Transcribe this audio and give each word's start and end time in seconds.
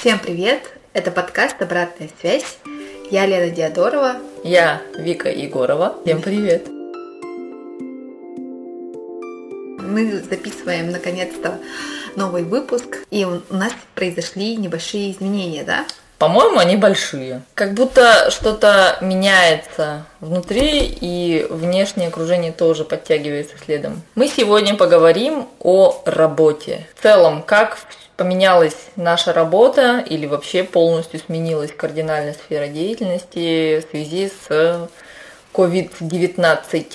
Всем 0.00 0.20
привет! 0.20 0.62
Это 0.92 1.10
подкаст 1.10 1.60
«Обратная 1.60 2.08
связь». 2.20 2.58
Я 3.10 3.26
Лена 3.26 3.50
Диадорова. 3.50 4.18
Я 4.44 4.80
Вика 4.96 5.28
Егорова. 5.28 5.98
Всем 6.04 6.22
привет! 6.22 6.68
Мы 9.82 10.20
записываем 10.20 10.92
наконец-то 10.92 11.58
новый 12.14 12.44
выпуск, 12.44 12.98
и 13.10 13.24
у 13.24 13.42
нас 13.50 13.72
произошли 13.96 14.54
небольшие 14.54 15.10
изменения, 15.10 15.64
да? 15.64 15.84
По-моему, 16.18 16.58
они 16.58 16.76
большие. 16.76 17.42
Как 17.54 17.74
будто 17.74 18.30
что-то 18.30 18.98
меняется 19.00 20.04
внутри, 20.20 20.84
и 21.00 21.46
внешнее 21.48 22.08
окружение 22.08 22.50
тоже 22.50 22.84
подтягивается 22.84 23.56
следом. 23.64 24.02
Мы 24.16 24.26
сегодня 24.26 24.74
поговорим 24.74 25.48
о 25.60 26.02
работе. 26.04 26.88
В 26.96 27.02
целом, 27.02 27.42
как 27.42 27.78
поменялась 28.16 28.76
наша 28.96 29.32
работа 29.32 30.00
или 30.00 30.26
вообще 30.26 30.64
полностью 30.64 31.20
сменилась 31.20 31.70
кардинальная 31.70 32.34
сфера 32.34 32.66
деятельности 32.66 33.80
в 33.80 33.90
связи 33.90 34.28
с 34.28 34.88
COVID-19 35.54 36.86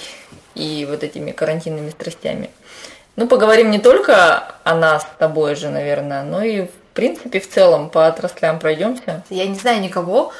и 0.55 0.85
вот 0.89 1.01
этими 1.01 1.31
карантинными 1.31 1.91
страстями. 1.91 2.49
Ну, 3.15 3.27
поговорим 3.27 3.71
не 3.71 3.79
только 3.79 4.55
о 4.65 4.75
нас 4.75 5.03
с 5.03 5.17
тобой 5.17 5.55
же, 5.55 5.69
наверное, 5.69 6.23
но 6.23 6.43
и 6.43 6.63
в 6.63 6.71
принципе, 6.93 7.39
в 7.39 7.49
целом 7.49 7.89
по 7.89 8.07
отраслям 8.07 8.59
пройдемся. 8.59 9.23
Я 9.29 9.47
не 9.47 9.55
знаю 9.55 9.81
никого, 9.81 10.31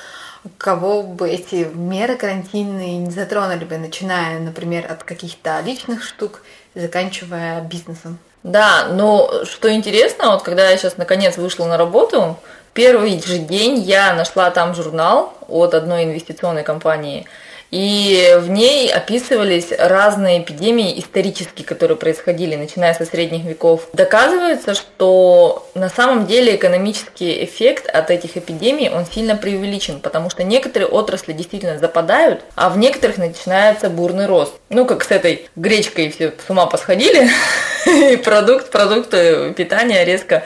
кого 0.57 1.03
бы 1.03 1.29
эти 1.29 1.67
меры 1.73 2.15
карантинные 2.15 2.97
не 2.97 3.11
затронули 3.11 3.65
бы, 3.65 3.77
начиная, 3.77 4.39
например, 4.39 4.91
от 4.91 5.03
каких-то 5.03 5.59
личных 5.61 6.03
штук, 6.03 6.41
заканчивая 6.75 7.61
бизнесом. 7.61 8.17
Да, 8.43 8.87
но 8.91 9.45
что 9.45 9.73
интересно, 9.73 10.31
вот 10.31 10.43
когда 10.43 10.69
я 10.69 10.77
сейчас 10.77 10.97
наконец 10.97 11.37
вышла 11.37 11.65
на 11.65 11.77
работу, 11.77 12.37
первый 12.73 13.21
же 13.21 13.37
день 13.37 13.79
я 13.79 14.13
нашла 14.13 14.51
там 14.51 14.75
журнал 14.75 15.33
от 15.47 15.73
одной 15.73 16.05
инвестиционной 16.05 16.63
компании– 16.63 17.25
и 17.73 18.35
в 18.37 18.51
ней 18.51 18.93
описывались 18.93 19.69
разные 19.75 20.43
эпидемии 20.43 20.99
исторические, 20.99 21.65
которые 21.65 21.97
происходили, 21.97 22.55
начиная 22.55 22.93
со 22.93 23.03
средних 23.03 23.45
веков. 23.45 23.87
Доказывается, 23.93 24.75
что 24.75 25.67
на 25.73 25.89
самом 25.89 26.27
деле 26.27 26.55
экономический 26.55 27.43
эффект 27.43 27.89
от 27.89 28.11
этих 28.11 28.37
эпидемий, 28.37 28.91
он 28.91 29.07
сильно 29.07 29.35
преувеличен, 29.35 30.01
потому 30.01 30.29
что 30.29 30.43
некоторые 30.43 30.87
отрасли 30.87 31.33
действительно 31.33 31.79
западают, 31.79 32.41
а 32.53 32.69
в 32.69 32.77
некоторых 32.77 33.17
начинается 33.17 33.89
бурный 33.89 34.27
рост. 34.27 34.53
Ну, 34.69 34.85
как 34.85 35.03
с 35.03 35.09
этой 35.09 35.49
гречкой 35.55 36.11
все 36.11 36.31
с 36.45 36.47
ума 36.51 36.67
посходили, 36.67 37.27
и 37.87 38.17
продукт, 38.17 38.69
продукты 38.69 39.51
питания 39.57 40.05
резко 40.05 40.43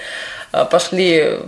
а, 0.54 0.64
пошли 0.64 1.40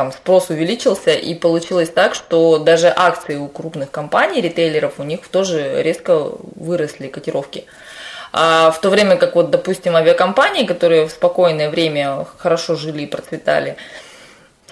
там 0.00 0.12
спрос 0.12 0.48
увеличился, 0.48 1.10
и 1.10 1.34
получилось 1.34 1.90
так, 1.90 2.14
что 2.14 2.56
даже 2.56 2.90
акции 2.96 3.36
у 3.36 3.48
крупных 3.48 3.90
компаний, 3.90 4.40
ритейлеров, 4.40 4.94
у 4.96 5.02
них 5.02 5.28
тоже 5.28 5.82
резко 5.82 6.32
выросли 6.56 7.08
котировки. 7.08 7.66
А 8.32 8.70
в 8.70 8.80
то 8.80 8.88
время 8.88 9.16
как 9.16 9.34
вот, 9.34 9.50
допустим, 9.50 9.96
авиакомпании, 9.96 10.64
которые 10.64 11.06
в 11.06 11.10
спокойное 11.10 11.68
время 11.68 12.26
хорошо 12.38 12.76
жили 12.76 13.02
и 13.02 13.06
процветали, 13.06 13.76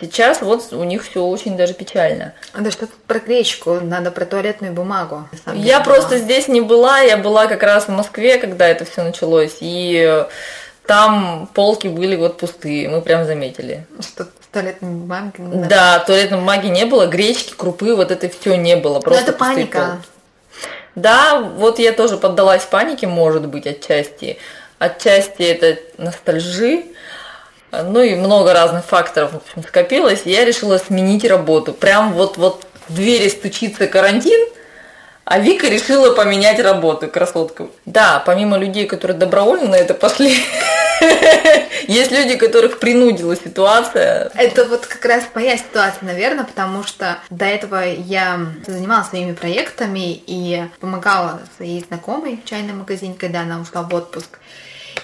Сейчас 0.00 0.42
вот 0.42 0.72
у 0.72 0.84
них 0.84 1.02
все 1.02 1.24
очень 1.24 1.56
даже 1.56 1.74
печально. 1.74 2.32
А 2.52 2.60
да 2.60 2.70
что 2.70 2.86
тут 2.86 3.02
про 3.08 3.18
гречку, 3.18 3.80
надо 3.82 4.12
про 4.12 4.24
туалетную 4.24 4.72
бумагу. 4.72 5.28
Я 5.54 5.80
просто 5.80 6.18
здесь 6.18 6.46
не 6.46 6.60
была, 6.60 7.00
я 7.00 7.16
была 7.16 7.48
как 7.48 7.64
раз 7.64 7.86
в 7.86 7.90
Москве, 7.90 8.38
когда 8.38 8.68
это 8.68 8.84
все 8.84 9.02
началось, 9.02 9.56
и 9.60 10.24
там 10.88 11.50
полки 11.52 11.86
были 11.86 12.16
вот 12.16 12.38
пустые, 12.38 12.88
мы 12.88 13.02
прям 13.02 13.26
заметили. 13.26 13.86
Что 14.00 14.26
туалетной 14.50 14.88
бумаги. 14.88 15.34
Да. 15.36 15.66
да, 15.66 15.98
туалетной 15.98 16.38
бумаги 16.38 16.68
не 16.68 16.86
было, 16.86 17.06
гречки, 17.06 17.52
крупы, 17.54 17.94
вот 17.94 18.10
это 18.10 18.30
все 18.30 18.56
не 18.56 18.74
было. 18.74 18.98
Просто 18.98 19.24
Но 19.24 19.28
это 19.28 19.38
паника. 19.38 19.78
Полки. 19.78 20.02
Да, 20.94 21.40
вот 21.40 21.78
я 21.78 21.92
тоже 21.92 22.16
поддалась 22.16 22.64
панике, 22.64 23.06
может 23.06 23.46
быть, 23.48 23.66
отчасти. 23.66 24.38
Отчасти 24.78 25.42
это 25.42 25.78
ностальжи, 25.98 26.86
ну 27.70 28.00
и 28.00 28.14
много 28.14 28.54
разных 28.54 28.86
факторов, 28.86 29.32
в 29.32 29.36
общем, 29.36 29.68
скопилось. 29.68 30.22
Я 30.24 30.46
решила 30.46 30.78
сменить 30.78 31.26
работу. 31.26 31.74
Прям 31.74 32.14
вот, 32.14 32.38
вот 32.38 32.64
в 32.88 32.94
двери 32.94 33.28
стучится 33.28 33.88
карантин, 33.88 34.48
а 35.30 35.38
Вика 35.40 35.68
решила 35.68 36.14
поменять 36.14 36.58
работу, 36.58 37.06
красотка. 37.06 37.66
Да, 37.84 38.22
помимо 38.24 38.56
людей, 38.56 38.86
которые 38.86 39.18
добровольно 39.18 39.68
на 39.68 39.74
это 39.74 39.92
пошли, 39.92 40.34
есть 41.86 42.10
люди, 42.10 42.36
которых 42.36 42.78
принудила 42.78 43.36
ситуация. 43.36 44.30
Это 44.34 44.64
вот 44.64 44.86
как 44.86 45.04
раз 45.04 45.24
моя 45.34 45.58
ситуация, 45.58 46.06
наверное, 46.06 46.44
потому 46.44 46.82
что 46.82 47.18
до 47.28 47.44
этого 47.44 47.84
я 47.84 48.40
занималась 48.66 49.08
своими 49.08 49.32
проектами 49.32 50.14
и 50.26 50.64
помогала 50.80 51.40
своей 51.56 51.84
знакомой 51.84 52.40
в 52.42 52.48
чайном 52.48 52.78
магазине, 52.78 53.14
когда 53.18 53.42
она 53.42 53.60
ушла 53.60 53.82
в 53.82 53.94
отпуск. 53.94 54.38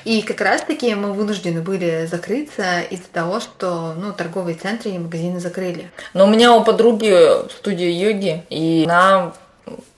И 0.06 0.22
как 0.22 0.40
раз-таки 0.40 0.94
мы 0.94 1.12
вынуждены 1.12 1.60
были 1.60 2.06
закрыться 2.10 2.80
из-за 2.90 3.08
того, 3.12 3.40
что 3.40 3.94
ну, 3.94 4.12
торговые 4.12 4.56
центры 4.56 4.90
и 4.90 4.98
магазины 4.98 5.38
закрыли. 5.38 5.90
Но 6.14 6.24
у 6.24 6.28
меня 6.28 6.54
у 6.54 6.64
подруги 6.64 7.14
студия 7.50 7.90
йоги, 7.90 8.44
и 8.48 8.84
она 8.86 9.32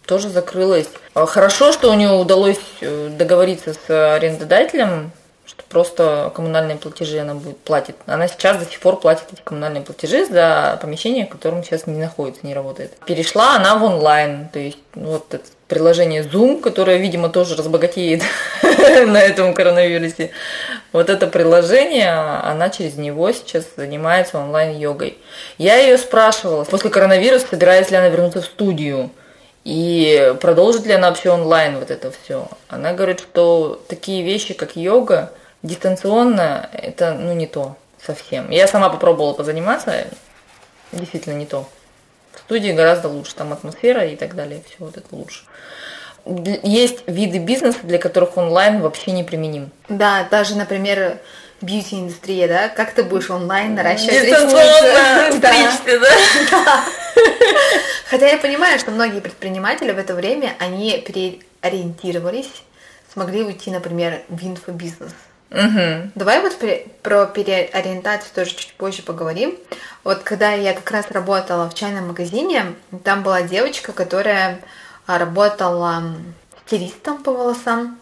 тоже 0.06 0.28
закрылась. 0.28 0.88
Хорошо, 1.14 1.72
что 1.72 1.90
у 1.90 1.94
нее 1.94 2.12
удалось 2.12 2.60
э, 2.80 3.10
договориться 3.16 3.74
с 3.74 4.14
арендодателем, 4.16 5.10
что 5.46 5.62
просто 5.68 6.32
коммунальные 6.34 6.76
платежи 6.76 7.18
она 7.18 7.34
будет 7.34 7.58
платить. 7.58 7.94
Она 8.06 8.26
сейчас 8.26 8.58
до 8.58 8.68
сих 8.68 8.80
пор 8.80 8.98
платит 8.98 9.24
эти 9.32 9.40
коммунальные 9.42 9.82
платежи 9.82 10.26
за 10.26 10.78
помещение, 10.82 11.26
в 11.26 11.30
котором 11.30 11.62
сейчас 11.62 11.86
не 11.86 11.98
находится, 11.98 12.44
не 12.44 12.54
работает. 12.54 12.92
Перешла 13.06 13.56
она 13.56 13.76
в 13.76 13.84
онлайн, 13.84 14.48
то 14.52 14.58
есть 14.58 14.78
ну, 14.94 15.12
вот 15.12 15.32
это 15.32 15.44
приложение 15.68 16.22
Zoom, 16.22 16.60
которое, 16.60 16.98
видимо, 16.98 17.28
тоже 17.28 17.54
разбогатеет 17.56 18.22
на 18.62 19.20
этом 19.20 19.54
коронавирусе. 19.54 20.30
Вот 20.92 21.10
это 21.10 21.26
приложение, 21.28 22.12
она 22.12 22.68
через 22.70 22.96
него 22.96 23.30
сейчас 23.32 23.64
занимается 23.76 24.38
онлайн-йогой. 24.38 25.18
Я 25.58 25.76
ее 25.76 25.96
спрашивала, 25.98 26.64
после 26.64 26.90
коронавируса 26.90 27.46
собирается 27.50 27.92
ли 27.92 27.98
она 27.98 28.08
вернуться 28.08 28.42
в 28.42 28.46
студию. 28.46 29.10
И 29.66 30.32
продолжит 30.40 30.86
ли 30.86 30.92
она 30.92 31.08
вообще 31.08 31.30
онлайн 31.30 31.80
вот 31.80 31.90
это 31.90 32.12
все? 32.12 32.46
Она 32.68 32.92
говорит, 32.92 33.18
что 33.18 33.82
такие 33.88 34.22
вещи, 34.22 34.54
как 34.54 34.76
йога, 34.76 35.32
дистанционно, 35.64 36.70
это 36.72 37.14
ну 37.14 37.32
не 37.32 37.48
то 37.48 37.74
совсем. 38.00 38.48
Я 38.50 38.68
сама 38.68 38.90
попробовала 38.90 39.32
позаниматься, 39.32 40.06
действительно 40.92 41.34
не 41.34 41.46
то. 41.46 41.68
В 42.32 42.38
студии 42.38 42.70
гораздо 42.70 43.08
лучше, 43.08 43.34
там 43.34 43.52
атмосфера 43.52 44.06
и 44.06 44.14
так 44.14 44.36
далее, 44.36 44.62
все 44.68 44.76
вот 44.78 44.98
это 44.98 45.08
лучше. 45.10 45.42
Есть 46.62 47.00
виды 47.08 47.38
бизнеса, 47.38 47.80
для 47.82 47.98
которых 47.98 48.36
онлайн 48.36 48.80
вообще 48.80 49.10
не 49.10 49.24
применим. 49.24 49.72
Да, 49.88 50.28
даже, 50.30 50.54
например, 50.54 51.18
бьюти-индустрия, 51.60 52.46
да? 52.46 52.68
Как 52.68 52.92
ты 52.92 53.02
будешь 53.02 53.30
онлайн 53.30 53.74
наращивать 53.74 54.22
ресницы? 54.22 55.40
да. 55.40 55.72
да. 56.52 56.84
Хотя 58.10 58.28
я 58.28 58.38
понимаю, 58.38 58.78
что 58.78 58.90
многие 58.90 59.20
предприниматели 59.20 59.92
в 59.92 59.98
это 59.98 60.14
время, 60.14 60.54
они 60.58 60.98
переориентировались, 60.98 62.50
смогли 63.12 63.42
уйти, 63.42 63.70
например, 63.70 64.22
в 64.28 64.44
инфобизнес. 64.46 65.12
Угу. 65.50 66.10
Давай 66.14 66.40
вот 66.40 66.56
про 67.02 67.26
переориентацию 67.26 68.30
тоже 68.34 68.50
чуть 68.50 68.74
позже 68.74 69.02
поговорим. 69.02 69.56
Вот 70.02 70.22
когда 70.22 70.52
я 70.52 70.74
как 70.74 70.90
раз 70.90 71.10
работала 71.10 71.70
в 71.70 71.74
чайном 71.74 72.08
магазине, 72.08 72.74
там 73.04 73.22
была 73.22 73.42
девочка, 73.42 73.92
которая 73.92 74.60
а, 75.06 75.18
работала 75.18 76.02
стилистом 76.66 77.22
по 77.22 77.32
волосам. 77.32 77.98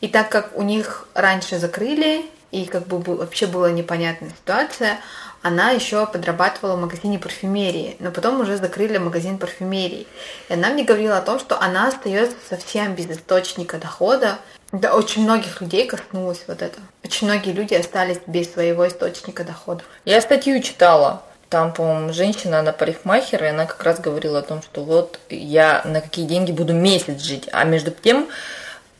И 0.00 0.08
так 0.08 0.28
как 0.28 0.56
у 0.56 0.62
них 0.62 1.08
раньше 1.14 1.58
закрыли, 1.58 2.26
и 2.52 2.66
как 2.66 2.86
бы 2.86 2.98
вообще 3.16 3.46
была 3.46 3.70
непонятная 3.70 4.30
ситуация, 4.30 4.98
она 5.44 5.72
еще 5.72 6.06
подрабатывала 6.06 6.74
в 6.74 6.80
магазине 6.80 7.18
парфюмерии, 7.18 7.96
но 7.98 8.10
потом 8.10 8.40
уже 8.40 8.56
закрыли 8.56 8.96
магазин 8.96 9.36
парфюмерии. 9.36 10.06
И 10.48 10.54
она 10.54 10.70
мне 10.70 10.84
говорила 10.84 11.18
о 11.18 11.20
том, 11.20 11.38
что 11.38 11.60
она 11.60 11.88
остается 11.88 12.34
совсем 12.48 12.94
без 12.94 13.10
источника 13.10 13.76
дохода. 13.76 14.38
Да, 14.72 14.94
очень 14.94 15.22
многих 15.22 15.60
людей 15.60 15.86
коснулось 15.86 16.42
вот 16.46 16.62
это. 16.62 16.78
Очень 17.04 17.26
многие 17.26 17.52
люди 17.52 17.74
остались 17.74 18.20
без 18.26 18.50
своего 18.54 18.88
источника 18.88 19.44
дохода. 19.44 19.84
Я 20.06 20.22
статью 20.22 20.62
читала. 20.62 21.22
Там, 21.50 21.74
по-моему, 21.74 22.14
женщина, 22.14 22.60
она 22.60 22.72
парикмахер, 22.72 23.44
и 23.44 23.48
она 23.48 23.66
как 23.66 23.82
раз 23.82 24.00
говорила 24.00 24.38
о 24.38 24.42
том, 24.42 24.62
что 24.62 24.82
вот 24.82 25.20
я 25.28 25.82
на 25.84 26.00
какие 26.00 26.24
деньги 26.24 26.52
буду 26.52 26.72
месяц 26.72 27.20
жить. 27.20 27.50
А 27.52 27.64
между 27.64 27.90
тем, 27.90 28.28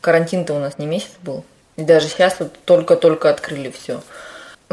карантин-то 0.02 0.52
у 0.52 0.58
нас 0.58 0.76
не 0.76 0.84
месяц 0.84 1.12
был. 1.22 1.42
И 1.76 1.82
даже 1.84 2.08
сейчас 2.08 2.38
вот 2.38 2.52
только-только 2.66 3.30
открыли 3.30 3.70
все. 3.70 4.02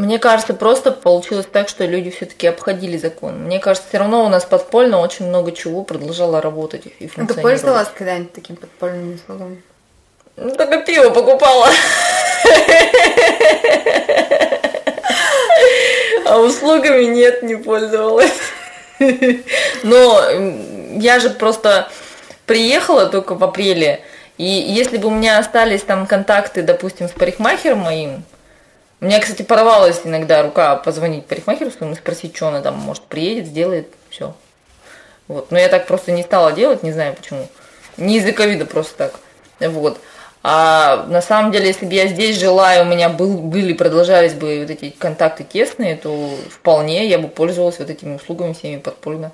Мне 0.01 0.17
кажется, 0.17 0.55
просто 0.55 0.91
получилось 0.91 1.45
так, 1.51 1.69
что 1.69 1.85
люди 1.85 2.09
все-таки 2.09 2.47
обходили 2.47 2.97
закон. 2.97 3.43
Мне 3.43 3.59
кажется, 3.59 3.87
все 3.87 3.99
равно 3.99 4.25
у 4.25 4.29
нас 4.29 4.43
подпольно 4.45 4.99
очень 4.99 5.27
много 5.27 5.51
чего 5.51 5.83
продолжало 5.83 6.41
работать 6.41 6.87
и 6.87 7.07
функционировать. 7.07 7.35
Ты 7.35 7.41
пользовалась 7.43 7.87
когда-нибудь 7.95 8.33
таким 8.33 8.55
подпольным 8.55 9.13
услугами? 9.13 9.61
Ну, 10.37 10.55
только 10.55 10.79
пиво 10.79 11.11
покупала. 11.11 11.67
А 16.25 16.39
услугами 16.39 17.03
нет, 17.03 17.43
не 17.43 17.55
пользовалась. 17.55 18.33
Но 19.83 20.19
я 20.95 21.19
же 21.19 21.29
просто 21.29 21.89
приехала 22.47 23.05
только 23.05 23.35
в 23.35 23.43
апреле, 23.43 24.01
и 24.39 24.45
если 24.45 24.97
бы 24.97 25.09
у 25.09 25.11
меня 25.11 25.37
остались 25.37 25.83
там 25.83 26.07
контакты, 26.07 26.63
допустим, 26.63 27.07
с 27.07 27.11
парикмахером 27.11 27.79
моим, 27.79 28.23
мне, 29.01 29.19
кстати, 29.19 29.41
порвалась 29.41 30.01
иногда 30.03 30.43
рука 30.43 30.75
позвонить 30.75 31.25
парикмахеру 31.25 31.71
своему 31.71 31.95
и 31.95 31.97
спросить, 31.97 32.35
что 32.35 32.49
она 32.49 32.61
там, 32.61 32.75
может, 32.75 33.01
приедет, 33.03 33.47
сделает, 33.47 33.87
все. 34.09 34.35
Вот. 35.27 35.49
Но 35.49 35.57
я 35.57 35.69
так 35.69 35.87
просто 35.87 36.11
не 36.11 36.21
стала 36.21 36.51
делать, 36.51 36.83
не 36.83 36.91
знаю 36.91 37.15
почему. 37.15 37.47
Не 37.97 38.17
из-за 38.17 38.31
ковида, 38.31 38.65
просто 38.65 38.95
так. 38.97 39.19
Вот. 39.59 39.99
А 40.43 41.07
на 41.07 41.21
самом 41.21 41.51
деле, 41.51 41.67
если 41.67 41.87
бы 41.87 41.93
я 41.93 42.07
здесь 42.07 42.39
жила, 42.39 42.75
и 42.75 42.81
у 42.81 42.85
меня 42.85 43.09
был, 43.09 43.37
были, 43.39 43.73
продолжались 43.73 44.33
бы 44.33 44.59
вот 44.59 44.69
эти 44.69 44.91
контакты 44.91 45.43
тесные, 45.43 45.95
то 45.95 46.35
вполне 46.51 47.07
я 47.07 47.17
бы 47.17 47.27
пользовалась 47.27 47.79
вот 47.79 47.89
этими 47.89 48.15
услугами 48.15 48.53
всеми 48.53 48.79
подпольно. 48.79 49.31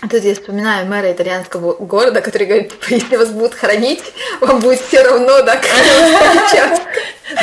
Тут 0.00 0.24
я 0.24 0.34
вспоминаю 0.34 0.86
мэра 0.86 1.12
итальянского 1.12 1.74
города, 1.74 2.20
который 2.20 2.46
говорит, 2.46 2.72
типа, 2.72 2.94
если 2.94 3.16
вас 3.16 3.30
будут 3.30 3.54
хранить, 3.54 4.02
вам 4.40 4.58
будет 4.58 4.80
все 4.80 5.02
равно, 5.02 5.42
да, 5.42 5.60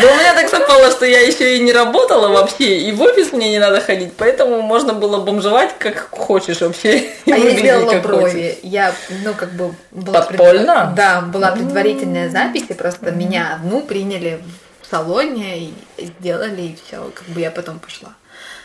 но 0.01 0.07
у 0.11 0.15
меня 0.15 0.33
так 0.33 0.48
совпало, 0.79 0.91
что 0.91 1.05
я 1.05 1.21
еще 1.21 1.57
и 1.57 1.59
не 1.59 1.71
работала 1.71 2.29
вообще, 2.29 2.79
и 2.79 2.91
в 2.91 3.01
офис 3.01 3.31
мне 3.31 3.51
не 3.51 3.59
надо 3.59 3.81
ходить, 3.81 4.13
поэтому 4.17 4.61
можно 4.61 4.93
было 4.93 5.21
бомжевать 5.21 5.75
как 5.77 6.09
хочешь 6.11 6.61
вообще. 6.61 7.09
А 7.25 7.37
я 7.37 7.57
сделала 7.57 7.99
брови. 7.99 8.57
Я, 8.63 8.93
ну, 9.23 9.33
как 9.33 9.51
бы... 9.51 9.73
Была 9.91 10.21
Подпольно? 10.21 10.85
Пред... 10.85 10.95
Да, 10.95 11.21
была 11.21 11.51
предварительная 11.51 12.29
запись, 12.29 12.65
и 12.69 12.73
просто 12.73 13.11
меня 13.11 13.55
одну 13.55 13.81
приняли 13.81 14.41
в 14.81 14.89
салоне, 14.89 15.59
и 15.59 15.73
сделали, 15.97 16.61
и 16.61 16.77
все, 16.83 17.11
как 17.13 17.27
бы 17.27 17.39
я 17.41 17.51
потом 17.51 17.79
пошла. 17.79 18.09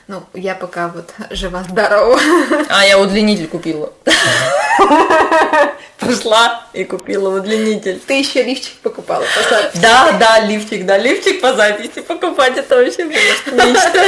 Ну, 0.06 0.22
я 0.34 0.55
пока 0.55 0.88
вот 0.88 1.12
жива-здорова. 1.31 2.19
А, 2.69 2.84
я 2.84 2.99
удлинитель 2.99 3.49
купила. 3.49 3.93
Пришла 5.99 6.67
и 6.73 6.85
купила 6.85 7.37
удлинитель. 7.38 8.00
Ты 8.06 8.15
еще 8.15 8.43
лифчик 8.43 8.75
покупала 8.82 9.25
по 9.25 9.49
записи? 9.49 9.81
Да, 9.81 10.12
да, 10.19 10.41
лифчик, 10.41 10.85
да, 10.85 10.99
лифчик 10.99 11.41
по 11.41 11.55
записи 11.55 12.00
покупать, 12.00 12.56
это 12.56 12.76
вообще 12.76 13.05
было 13.05 13.67
мечта. 13.67 14.05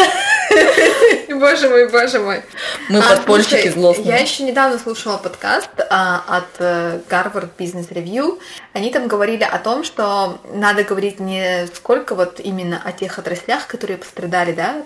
Боже 1.29 1.69
мой, 1.69 1.89
боже 1.89 2.19
мой. 2.19 2.43
Мы 2.89 3.01
а, 3.01 3.17
подпольщики 3.17 3.69
злостные. 3.69 4.09
Я 4.09 4.19
еще 4.19 4.43
недавно 4.43 4.79
слушала 4.79 5.19
подкаст 5.19 5.69
а, 5.91 6.23
от 6.27 6.61
Harvard 6.61 7.51
Business 7.59 7.89
Review. 7.91 8.39
Они 8.73 8.91
там 8.91 9.07
говорили 9.07 9.43
о 9.43 9.59
том, 9.59 9.85
что 9.85 10.39
надо 10.53 10.85
говорить 10.85 11.21
не 11.21 11.67
сколько 11.75 12.15
вот 12.15 12.41
именно 12.41 12.81
о 12.83 12.93
тех 12.93 13.19
отраслях, 13.19 13.67
которые 13.67 13.99
пострадали, 13.99 14.53
да, 14.53 14.83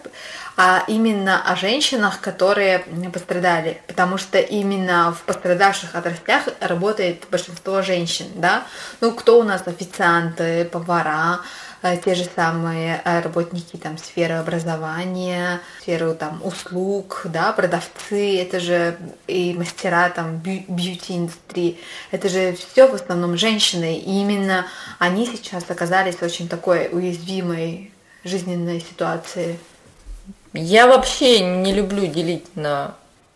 а 0.57 0.85
именно 0.89 1.43
о 1.43 1.57
женщинах, 1.57 2.21
которые 2.21 2.85
пострадали, 3.13 3.81
потому 3.87 4.19
что 4.19 4.39
именно 4.39 5.15
в 5.19 5.23
пострадавших 5.23 5.70
отраслях 5.95 6.49
работает 6.61 7.27
большинство 7.31 7.83
женщин, 7.83 8.27
да. 8.35 8.65
Ну, 9.01 9.13
кто 9.13 9.41
у 9.41 9.43
нас 9.43 9.63
официанты, 9.67 10.65
повара, 10.65 11.41
э, 11.83 11.97
те 12.05 12.15
же 12.15 12.25
самые 12.25 13.01
э, 13.05 13.21
работники 13.21 13.77
там 13.77 13.99
сферы 13.99 14.35
образования, 14.35 15.61
сферы 15.81 16.15
там 16.15 16.41
услуг, 16.45 17.23
да, 17.25 17.53
продавцы, 17.53 18.41
это 18.41 18.61
же 18.61 18.97
и 19.27 19.55
мастера 19.55 20.11
там 20.11 20.39
бьюти 20.39 21.17
индустрии, 21.17 21.79
это 22.11 22.29
же 22.29 22.55
все 22.55 22.89
в 22.89 22.95
основном 22.95 23.37
женщины, 23.37 23.99
и 23.99 24.21
именно 24.21 24.67
они 24.99 25.27
сейчас 25.27 25.65
оказались 25.71 26.17
в 26.17 26.23
очень 26.23 26.49
такой 26.49 26.89
уязвимой 26.91 27.93
жизненной 28.25 28.81
ситуации. 28.81 29.59
Я 30.53 30.89
вообще 30.89 31.41
не 31.41 31.73
люблю 31.73 32.07
делить 32.07 32.57
на 32.57 32.95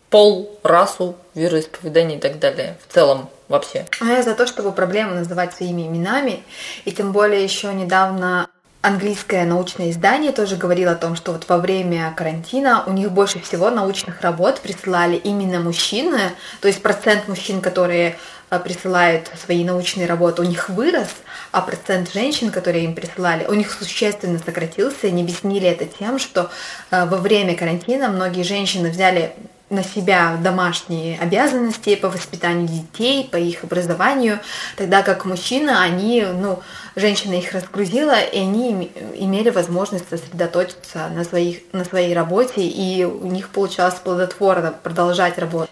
пол, 0.09 0.57
расу, 0.63 1.15
вероисповедание 1.33 2.17
и 2.17 2.21
так 2.21 2.39
далее. 2.39 2.77
В 2.87 2.93
целом 2.93 3.29
вообще. 3.47 3.85
А 4.01 4.05
я 4.05 4.23
за 4.23 4.35
то, 4.35 4.47
чтобы 4.47 4.71
проблемы 4.71 5.15
называть 5.15 5.53
своими 5.53 5.83
именами. 5.83 6.43
И 6.85 6.91
тем 6.91 7.11
более 7.11 7.43
еще 7.43 7.73
недавно 7.73 8.47
английское 8.85 9.45
научное 9.45 9.89
издание 9.89 10.31
тоже 10.31 10.57
говорило 10.57 10.91
о 10.91 10.95
том, 10.95 11.15
что 11.15 11.31
вот 11.31 11.49
во 11.49 11.57
время 11.57 12.13
карантина 12.15 12.83
у 12.85 12.91
них 12.91 13.11
больше 13.11 13.39
всего 13.39 13.71
научных 13.71 14.21
работ 14.21 14.61
присылали 14.61 15.15
именно 15.15 15.59
мужчины, 15.59 16.31
то 16.61 16.67
есть 16.67 16.83
процент 16.83 17.27
мужчин, 17.27 17.61
которые 17.61 18.15
э, 18.51 18.59
присылают 18.59 19.31
свои 19.43 19.63
научные 19.63 20.05
работы, 20.05 20.43
у 20.43 20.45
них 20.45 20.69
вырос, 20.69 21.09
а 21.51 21.61
процент 21.61 22.13
женщин, 22.13 22.51
которые 22.51 22.85
им 22.85 22.93
присылали, 22.93 23.45
у 23.47 23.53
них 23.53 23.71
существенно 23.71 24.37
сократился. 24.37 25.07
Они 25.07 25.23
объяснили 25.23 25.67
это 25.67 25.85
тем, 25.85 26.19
что 26.19 26.51
э, 26.91 27.05
во 27.05 27.17
время 27.17 27.55
карантина 27.55 28.09
многие 28.09 28.43
женщины 28.43 28.91
взяли 28.91 29.33
на 29.69 29.83
себя 29.83 30.37
домашние 30.43 31.19
обязанности 31.19 31.95
по 31.95 32.09
воспитанию 32.09 32.67
детей, 32.67 33.27
по 33.29 33.37
их 33.37 33.63
образованию, 33.63 34.39
тогда 34.77 35.01
как 35.01 35.25
мужчины, 35.25 35.71
они, 35.71 36.21
ну, 36.21 36.61
женщина 36.95 37.33
их 37.33 37.51
разгрузила, 37.51 38.21
и 38.21 38.39
они 38.39 38.91
имели 39.15 39.49
возможность 39.49 40.07
сосредоточиться 40.09 41.09
на, 41.09 41.23
своих, 41.23 41.61
на 41.71 41.83
своей 41.83 42.13
работе, 42.13 42.61
и 42.61 43.03
у 43.05 43.25
них 43.25 43.49
получалось 43.49 43.95
плодотворно 43.95 44.71
продолжать 44.83 45.39
работать. 45.39 45.71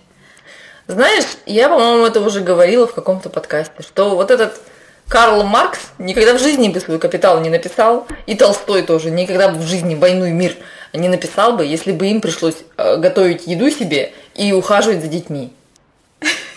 Знаешь, 0.87 1.25
я, 1.45 1.69
по-моему, 1.69 2.05
это 2.05 2.19
уже 2.19 2.41
говорила 2.41 2.87
в 2.87 2.93
каком-то 2.93 3.29
подкасте, 3.29 3.83
что 3.83 4.15
вот 4.15 4.31
этот 4.31 4.59
Карл 5.13 5.43
Маркс 5.43 5.91
никогда 5.99 6.33
в 6.33 6.39
жизни 6.39 6.69
бы 6.69 6.79
свой 6.79 6.97
капитал 6.97 7.39
не 7.39 7.51
написал, 7.51 8.07
и 8.25 8.33
Толстой 8.33 8.81
тоже 8.81 9.11
никогда 9.11 9.47
бы 9.47 9.59
в 9.59 9.61
жизни 9.61 9.93
«Войну 9.93 10.25
и 10.25 10.31
мир» 10.31 10.55
не 10.91 11.07
написал 11.07 11.55
бы, 11.55 11.63
если 11.63 11.91
бы 11.91 12.07
им 12.07 12.19
пришлось 12.19 12.55
э, 12.77 12.97
готовить 12.97 13.45
еду 13.45 13.69
себе 13.69 14.11
и 14.33 14.51
ухаживать 14.53 15.01
за 15.01 15.07
детьми. 15.07 15.53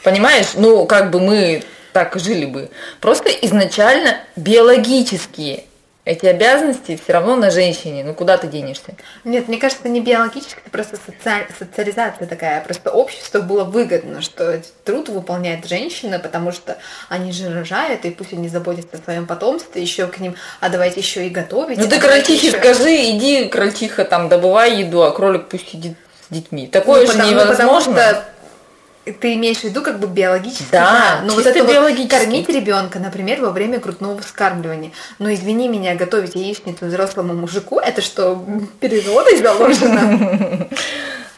Понимаешь? 0.02 0.54
Ну, 0.54 0.86
как 0.86 1.10
бы 1.10 1.20
мы 1.20 1.64
так 1.92 2.16
жили 2.16 2.46
бы. 2.46 2.70
Просто 3.02 3.28
изначально 3.28 4.20
биологические 4.36 5.64
эти 6.06 6.24
обязанности 6.24 6.98
все 7.02 7.12
равно 7.12 7.34
на 7.34 7.50
женщине. 7.50 8.04
Ну 8.04 8.14
куда 8.14 8.38
ты 8.38 8.46
денешься? 8.46 8.94
Нет, 9.24 9.48
мне 9.48 9.58
кажется, 9.58 9.88
не 9.88 10.00
биологически, 10.00 10.60
это 10.60 10.70
просто 10.70 10.96
социаль... 11.04 11.46
социализация 11.58 12.28
такая. 12.28 12.62
Просто 12.62 12.92
обществу 12.92 13.42
было 13.42 13.64
выгодно, 13.64 14.22
что 14.22 14.62
труд 14.84 15.08
выполняет 15.08 15.66
женщина, 15.66 16.20
потому 16.20 16.52
что 16.52 16.78
они 17.08 17.32
же 17.32 17.52
рожают, 17.52 18.04
и 18.04 18.10
пусть 18.10 18.32
они 18.32 18.48
заботятся 18.48 18.98
о 18.98 19.00
своем 19.02 19.26
потомстве, 19.26 19.82
еще 19.82 20.06
к 20.06 20.20
ним, 20.20 20.36
а 20.60 20.68
давайте 20.68 21.00
еще 21.00 21.26
и 21.26 21.28
готовить. 21.28 21.76
Ну 21.76 21.88
ты 21.88 21.98
крольчихе 21.98 22.46
еще... 22.46 22.58
скажи, 22.58 22.94
иди, 23.10 23.48
крольчиха, 23.48 24.04
там, 24.04 24.28
добывай 24.28 24.76
еду, 24.82 25.02
а 25.02 25.10
кролик 25.10 25.48
пусть 25.48 25.68
сидит 25.68 25.96
с 26.28 26.32
детьми. 26.32 26.68
Такое 26.68 27.00
ну, 27.00 27.06
же 27.08 27.12
потому, 27.14 27.30
невозможно. 27.32 27.58
Потому 27.58 27.80
что 27.80 28.24
ты 29.12 29.34
имеешь 29.34 29.58
в 29.58 29.64
виду 29.64 29.82
как 29.82 29.98
бы 30.00 30.06
биологически, 30.06 30.72
да, 30.72 31.20
но 31.25 31.34
вот 31.34 31.46
это 31.46 31.64
вот 31.64 32.08
кормить 32.08 32.48
ребенка, 32.48 32.98
например, 32.98 33.40
во 33.40 33.50
время 33.50 33.78
грудного 33.78 34.20
вскармливания. 34.20 34.92
Но 35.18 35.32
извини 35.32 35.68
меня, 35.68 35.94
готовить 35.94 36.34
яичницу 36.34 36.86
взрослому 36.86 37.34
мужику, 37.34 37.78
это 37.78 38.02
что, 38.02 38.44
природой 38.80 39.38
заложено? 39.38 40.68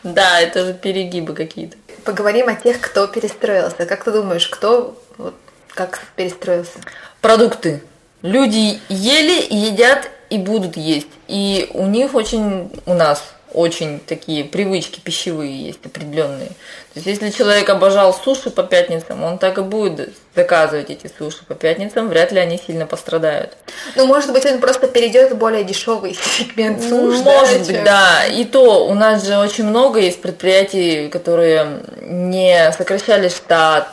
Да, 0.04 0.40
это 0.40 0.64
же 0.64 0.74
перегибы 0.74 1.34
какие-то. 1.34 1.76
Поговорим 2.04 2.48
о 2.48 2.54
тех, 2.54 2.80
кто 2.80 3.08
перестроился. 3.08 3.84
Как 3.84 4.04
ты 4.04 4.12
думаешь, 4.12 4.46
кто 4.46 5.02
вот, 5.18 5.34
как 5.74 6.00
перестроился? 6.14 6.78
Продукты. 7.20 7.82
Люди 8.22 8.80
ели, 8.88 9.44
едят 9.50 10.08
и 10.30 10.38
будут 10.38 10.76
есть. 10.76 11.08
И 11.26 11.68
у 11.74 11.86
них 11.86 12.14
очень, 12.14 12.70
у 12.86 12.94
нас 12.94 13.34
очень 13.52 14.00
такие 14.00 14.44
привычки 14.44 15.00
пищевые 15.00 15.66
есть 15.66 15.84
определенные. 15.84 16.48
То 16.48 17.00
есть 17.00 17.06
если 17.06 17.30
человек 17.30 17.68
обожал 17.70 18.12
суши 18.12 18.50
по 18.50 18.62
пятницам, 18.62 19.22
он 19.22 19.38
так 19.38 19.58
и 19.58 19.62
будет 19.62 20.14
заказывать 20.34 20.90
эти 20.90 21.10
суши 21.18 21.44
по 21.46 21.54
пятницам, 21.54 22.08
вряд 22.08 22.32
ли 22.32 22.40
они 22.40 22.60
сильно 22.64 22.86
пострадают. 22.86 23.56
Ну, 23.96 24.06
может 24.06 24.32
быть, 24.32 24.44
он 24.46 24.60
просто 24.60 24.86
перейдет 24.86 25.32
в 25.32 25.36
более 25.36 25.64
дешевый 25.64 26.14
сегмент 26.38 26.82
суш. 26.82 27.18
Может 27.18 27.24
да, 27.24 27.58
быть, 27.58 27.84
да. 27.84 28.26
И 28.26 28.44
то 28.44 28.86
у 28.86 28.94
нас 28.94 29.26
же 29.26 29.38
очень 29.38 29.64
много 29.64 30.00
есть 30.00 30.20
предприятий, 30.20 31.08
которые 31.08 31.80
не 32.02 32.72
сокращали 32.72 33.28
штат, 33.28 33.88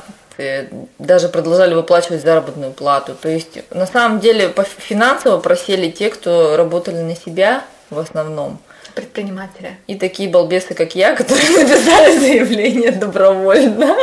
даже 1.00 1.30
продолжали 1.30 1.74
выплачивать 1.74 2.22
заработную 2.22 2.72
плату. 2.72 3.16
То 3.16 3.30
есть 3.30 3.60
на 3.72 3.88
самом 3.88 4.20
деле 4.20 4.54
финансово 4.78 5.40
просели 5.40 5.90
те, 5.90 6.10
кто 6.10 6.58
работали 6.58 6.98
на 6.98 7.16
себя 7.16 7.64
в 7.90 8.00
основном 8.00 8.60
предпринимателя. 8.96 9.78
И 9.88 9.96
такие 9.96 10.30
балбесы, 10.30 10.74
как 10.74 10.96
я, 10.96 11.16
которые 11.16 11.50
написали 11.64 12.18
заявление 12.18 12.92
добровольно. 12.92 13.96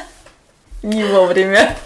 Не 0.82 1.04
вовремя. 1.04 1.76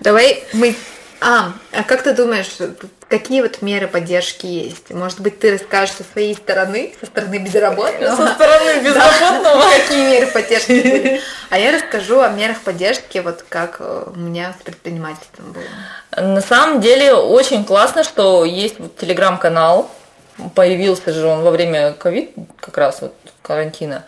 Давай 0.00 0.44
мы... 0.52 0.74
А, 1.20 1.54
а 1.72 1.84
как 1.84 2.02
ты 2.02 2.12
думаешь, 2.12 2.48
какие 3.08 3.40
вот 3.40 3.62
меры 3.62 3.88
поддержки 3.88 4.44
есть? 4.44 4.90
Может 4.90 5.20
быть, 5.20 5.38
ты 5.38 5.52
расскажешь 5.52 5.94
со 5.94 6.04
своей 6.04 6.34
стороны, 6.34 6.94
со 7.00 7.06
стороны 7.06 7.38
безработного? 7.38 8.14
Со 8.14 8.34
стороны 8.34 8.80
безработного? 8.84 9.62
Какие 9.70 10.10
меры 10.10 10.26
поддержки 10.26 10.72
были? 10.72 11.20
А 11.48 11.58
я 11.58 11.72
расскажу 11.72 12.20
о 12.20 12.28
мерах 12.28 12.60
поддержки, 12.60 13.18
вот 13.18 13.42
как 13.48 13.76
э, 13.78 14.04
у 14.14 14.18
меня 14.18 14.54
с 14.58 14.62
предпринимательством 14.62 15.52
было. 15.52 16.22
На 16.22 16.42
самом 16.42 16.82
деле 16.82 17.14
очень 17.14 17.64
классно, 17.64 18.04
что 18.04 18.44
есть 18.44 18.76
телеграм-канал 18.98 19.90
Появился 20.54 21.12
же 21.12 21.26
он 21.26 21.42
во 21.42 21.50
время 21.50 21.92
ковид, 21.92 22.32
как 22.60 22.76
раз 22.78 23.02
вот 23.02 23.14
карантина. 23.42 24.04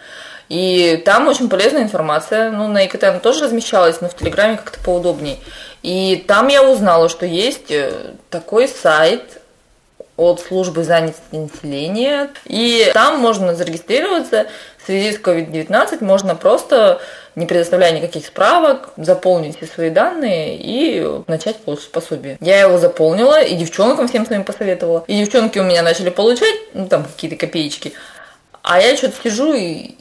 И 0.49 1.03
там 1.05 1.27
очень 1.29 1.49
полезная 1.49 1.83
информация. 1.83 2.51
Ну, 2.51 2.69
на 2.69 2.87
ИКТ 2.87 3.05
она 3.05 3.19
тоже 3.19 3.45
размещалась, 3.45 4.01
но 4.01 4.09
в 4.09 4.15
Телеграме 4.15 4.57
как-то 4.57 4.79
поудобней. 4.81 5.41
И 5.83 6.25
там 6.27 6.49
я 6.49 6.63
узнала, 6.69 7.09
что 7.09 7.27
есть 7.27 7.71
э, 7.71 8.15
такой 8.31 8.69
сайт 8.69 9.41
от 10.17 10.41
службы 10.41 10.85
занятости 10.85 11.23
населения. 11.35 12.31
И 12.45 12.91
там 12.95 13.19
можно 13.19 13.55
зарегистрироваться 13.55 14.47
в 14.79 14.87
связи 14.87 15.13
с 15.13 15.21
COVID-19, 15.21 16.03
можно 16.05 16.35
просто, 16.35 17.01
не 17.37 17.47
предоставляя 17.47 17.93
никаких 17.93 18.27
справок, 18.27 18.89
заполнить 18.97 19.57
все 19.57 19.67
свои 19.67 19.91
данные 19.91 20.57
и 20.59 21.07
начать 21.29 21.57
получать 21.59 21.91
пособие. 21.91 22.39
Я 22.41 22.61
его 22.61 22.79
заполнила, 22.79 23.41
и 23.41 23.55
девчонкам 23.55 24.09
всем 24.09 24.27
своим 24.27 24.43
посоветовала. 24.43 25.05
И 25.07 25.17
девчонки 25.17 25.59
у 25.59 25.63
меня 25.63 25.83
начали 25.83 26.11
получать, 26.11 26.55
ну 26.73 26.89
там 26.89 27.05
какие-то 27.05 27.37
копеечки. 27.37 27.93
А 28.63 28.81
я 28.81 28.97
что-то 28.97 29.15
сижу 29.23 29.53
и, 29.53 29.95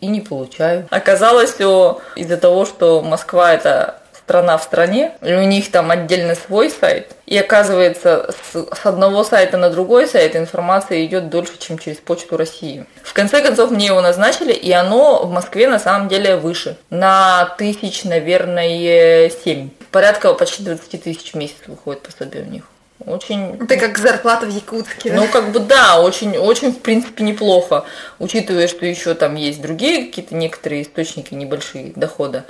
и 0.00 0.06
не 0.06 0.20
получаю. 0.20 0.86
Оказалось 0.90 1.52
все 1.52 2.00
из-за 2.14 2.36
того, 2.36 2.64
что 2.64 3.02
Москва 3.02 3.52
это 3.52 4.00
страна 4.26 4.58
в 4.58 4.62
стране, 4.64 5.12
и 5.22 5.32
у 5.34 5.44
них 5.44 5.70
там 5.70 5.92
отдельно 5.92 6.34
свой 6.34 6.68
сайт. 6.68 7.14
И 7.26 7.38
оказывается, 7.38 8.34
с, 8.52 8.84
одного 8.84 9.22
сайта 9.22 9.56
на 9.56 9.70
другой 9.70 10.08
сайт 10.08 10.34
информация 10.34 11.04
идет 11.04 11.30
дольше, 11.30 11.52
чем 11.60 11.78
через 11.78 11.98
почту 11.98 12.36
России. 12.36 12.86
В 13.04 13.12
конце 13.12 13.40
концов, 13.40 13.70
мне 13.70 13.86
его 13.86 14.00
назначили, 14.00 14.52
и 14.52 14.72
оно 14.72 15.24
в 15.24 15.30
Москве 15.30 15.68
на 15.68 15.78
самом 15.78 16.08
деле 16.08 16.34
выше. 16.36 16.76
На 16.90 17.54
тысяч, 17.56 18.02
наверное, 18.02 19.30
7. 19.30 19.70
Порядка 19.92 20.34
почти 20.34 20.64
20 20.64 21.04
тысяч 21.04 21.32
в 21.32 21.36
месяц 21.36 21.54
выходит 21.68 22.02
пособие 22.02 22.42
у 22.42 22.46
них. 22.46 22.64
Очень... 23.06 23.54
Это 23.62 23.76
как 23.76 23.98
зарплата 23.98 24.46
в 24.46 24.48
Якутске. 24.48 25.12
Ну, 25.12 25.28
как 25.28 25.52
бы 25.52 25.60
да, 25.60 26.00
очень, 26.00 26.36
очень, 26.36 26.72
в 26.72 26.80
принципе, 26.80 27.22
неплохо, 27.22 27.84
учитывая, 28.18 28.66
что 28.66 28.86
еще 28.86 29.14
там 29.14 29.36
есть 29.36 29.62
другие 29.62 30.06
какие-то 30.06 30.34
некоторые 30.34 30.82
источники 30.82 31.32
небольшие 31.32 31.92
дохода. 31.94 32.44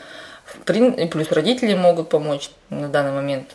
Плюс 0.67 1.31
родители 1.31 1.75
могут 1.75 2.09
помочь 2.09 2.51
на 2.71 2.89
данный 2.89 3.13
момент. 3.13 3.51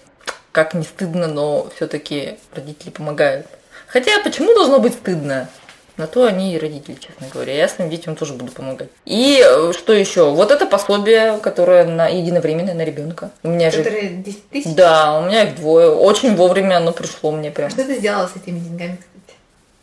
Как 0.51 0.73
не 0.73 0.83
стыдно, 0.83 1.27
но 1.27 1.69
все-таки 1.75 2.37
родители 2.53 2.89
помогают. 2.89 3.47
Хотя 3.87 4.21
почему 4.23 4.53
должно 4.55 4.79
быть 4.79 4.93
стыдно? 4.93 5.49
На 5.97 6.07
то 6.07 6.25
они 6.25 6.55
и 6.55 6.57
родители, 6.57 6.95
честно 6.95 7.27
говоря. 7.31 7.53
Я 7.53 7.67
своим 7.67 7.91
детям 7.91 8.15
тоже 8.15 8.33
буду 8.33 8.51
помогать. 8.51 8.87
И 9.05 9.43
э, 9.45 9.73
что 9.77 9.93
еще? 9.93 10.31
Вот 10.31 10.49
это 10.49 10.65
пособие, 10.65 11.37
которое 11.39 11.83
на 11.83 12.07
единовременное 12.07 12.73
на 12.73 12.83
ребенка. 12.83 13.31
У 13.43 13.49
меня 13.49 13.69
Которые 13.69 14.09
же... 14.09 14.15
10 14.15 14.49
тысяч? 14.49 14.73
Да, 14.73 15.19
у 15.19 15.25
меня 15.25 15.43
их 15.43 15.57
двое. 15.57 15.91
Очень 15.91 16.35
вовремя 16.35 16.77
оно 16.77 16.93
пришло 16.93 17.31
мне 17.31 17.51
прям. 17.51 17.67
А 17.67 17.69
что 17.69 17.83
ты 17.83 17.97
сделала 17.97 18.27
с 18.27 18.35
этими 18.41 18.59
деньгами, 18.59 18.97
кстати? 18.97 19.37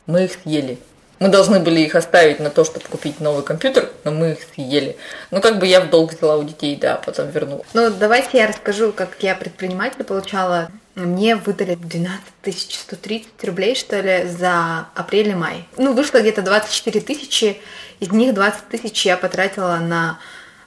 Мы 0.06 0.24
их 0.24 0.32
съели. 0.42 0.78
Мы 1.18 1.28
должны 1.28 1.58
были 1.58 1.80
их 1.80 1.94
оставить 1.94 2.38
на 2.38 2.50
то, 2.50 2.64
чтобы 2.64 2.84
купить 2.86 3.20
новый 3.20 3.42
компьютер, 3.42 3.90
но 4.04 4.12
мы 4.12 4.32
их 4.32 4.38
съели. 4.54 4.96
Ну, 5.30 5.40
как 5.40 5.58
бы 5.58 5.66
я 5.66 5.80
в 5.80 5.90
долг 5.90 6.12
взяла 6.12 6.36
у 6.36 6.44
детей, 6.44 6.76
да, 6.76 6.96
потом 7.04 7.30
вернула. 7.30 7.64
Ну, 7.74 7.90
давайте 7.90 8.38
я 8.38 8.46
расскажу, 8.46 8.92
как 8.92 9.10
я 9.20 9.34
предприниматель 9.34 10.04
получала. 10.04 10.70
Мне 10.94 11.36
выдали 11.36 11.74
12 11.74 12.20
130 12.44 13.44
рублей, 13.44 13.74
что 13.74 14.00
ли, 14.00 14.26
за 14.26 14.88
апрель 14.94 15.28
и 15.28 15.34
май. 15.34 15.68
Ну, 15.76 15.92
вышло 15.92 16.20
где-то 16.20 16.42
24 16.42 17.00
тысячи, 17.00 17.60
из 18.00 18.10
них 18.10 18.34
20 18.34 18.68
тысяч 18.68 19.06
я 19.06 19.16
потратила 19.16 19.76
на 19.76 20.18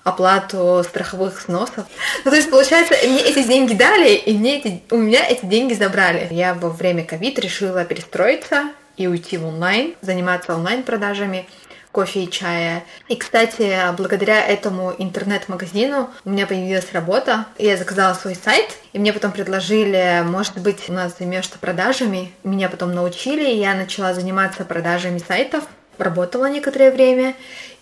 оплату 0.03 0.84
страховых 0.88 1.39
сносов. 1.39 1.86
Ну, 2.25 2.31
то 2.31 2.36
есть, 2.36 2.50
получается, 2.50 2.96
мне 3.03 3.22
эти 3.22 3.43
деньги 3.43 3.74
дали, 3.74 4.15
и 4.15 4.34
мне 4.34 4.60
эти, 4.60 4.81
у 4.89 4.98
меня 4.98 5.25
эти 5.27 5.46
деньги 5.46 5.74
забрали. 5.74 6.27
Я 6.31 6.53
во 6.53 6.70
время 6.70 7.05
ковид 7.05 7.38
решила 7.39 7.86
перестроиться, 7.86 8.72
и 9.03 9.08
уйти 9.08 9.38
в 9.38 9.46
онлайн, 9.46 9.96
заниматься 10.01 10.53
онлайн-продажами 10.53 11.48
кофе 11.91 12.24
и 12.24 12.29
чая. 12.29 12.84
И, 13.10 13.15
кстати, 13.17 13.77
благодаря 13.98 14.46
этому 14.46 14.93
интернет-магазину 14.98 16.10
у 16.24 16.29
меня 16.29 16.48
появилась 16.48 16.93
работа. 16.93 17.48
Я 17.58 17.75
заказала 17.75 18.13
свой 18.13 18.36
сайт, 18.36 18.77
и 18.93 19.00
мне 19.00 19.12
потом 19.12 19.31
предложили, 19.31 20.24
может 20.24 20.58
быть, 20.60 20.89
у 20.89 20.93
нас 20.93 21.17
займешься 21.17 21.60
продажами. 21.60 22.31
Меня 22.43 22.70
потом 22.70 22.93
научили, 22.93 23.50
и 23.50 23.60
я 23.60 23.74
начала 23.74 24.13
заниматься 24.13 24.63
продажами 24.63 25.17
сайтов. 25.17 25.65
Работала 25.98 26.50
некоторое 26.50 26.91
время, 26.91 27.36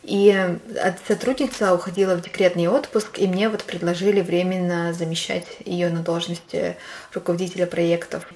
и 0.03 0.57
сотрудница 1.07 1.73
уходила 1.73 2.15
в 2.15 2.21
декретный 2.21 2.67
отпуск, 2.67 3.19
и 3.19 3.27
мне 3.27 3.47
вот 3.47 3.63
предложили 3.63 4.21
временно 4.21 4.91
замещать 4.91 5.45
ее 5.63 5.89
на 5.89 5.99
должности 5.99 6.75
руководителя 7.13 7.65
проектов. 7.65 8.27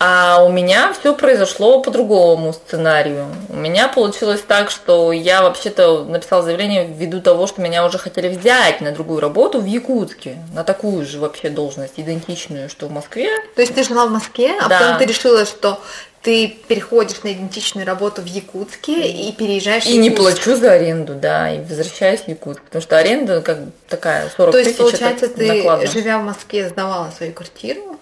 А 0.00 0.44
у 0.44 0.52
меня 0.52 0.92
все 0.92 1.12
произошло 1.12 1.80
по 1.80 1.90
другому 1.90 2.52
сценарию. 2.52 3.26
У 3.48 3.56
меня 3.56 3.88
получилось 3.88 4.40
так, 4.46 4.70
что 4.70 5.10
я 5.10 5.42
вообще-то 5.42 6.04
написала 6.04 6.42
заявление 6.44 6.86
ввиду 6.86 7.20
того, 7.20 7.48
что 7.48 7.60
меня 7.60 7.84
уже 7.84 7.98
хотели 7.98 8.28
взять 8.28 8.80
на 8.80 8.92
другую 8.92 9.20
работу 9.20 9.60
в 9.60 9.66
Якутске, 9.66 10.36
на 10.54 10.62
такую 10.62 11.04
же 11.04 11.18
вообще 11.18 11.50
должность, 11.50 11.94
идентичную, 11.96 12.68
что 12.68 12.86
в 12.86 12.92
Москве. 12.92 13.28
То 13.56 13.62
есть 13.62 13.74
ты 13.74 13.82
жила 13.82 14.06
в 14.06 14.10
Москве, 14.12 14.52
а 14.60 14.68
да. 14.68 14.78
потом 14.78 14.98
ты 14.98 15.04
решила, 15.04 15.44
что 15.44 15.80
ты 16.22 16.56
переходишь 16.68 17.22
на 17.24 17.32
идентичную 17.32 17.84
работу 17.84 18.22
в 18.22 18.26
Якутске 18.26 19.08
и 19.08 19.32
переезжаешь 19.32 19.86
И 19.86 19.96
не 19.96 20.10
плачу 20.10 20.54
за 20.56 20.72
аренду, 20.72 21.14
да, 21.14 21.52
и 21.52 21.60
возвращаюсь 21.60 22.20
в 22.20 22.28
Якутск. 22.28 22.62
Потому 22.62 22.82
что 22.82 22.98
аренда 22.98 23.40
как 23.40 23.58
такая 23.88 24.30
40 24.36 24.52
тысяч. 24.52 24.62
То 24.62 24.68
есть, 24.68 24.78
получается, 24.78 25.28
ты, 25.28 25.52
накладно. 25.52 25.86
живя 25.88 26.18
в 26.18 26.24
Москве, 26.24 26.68
сдавала 26.68 27.10
свою 27.16 27.32
квартиру? 27.32 27.98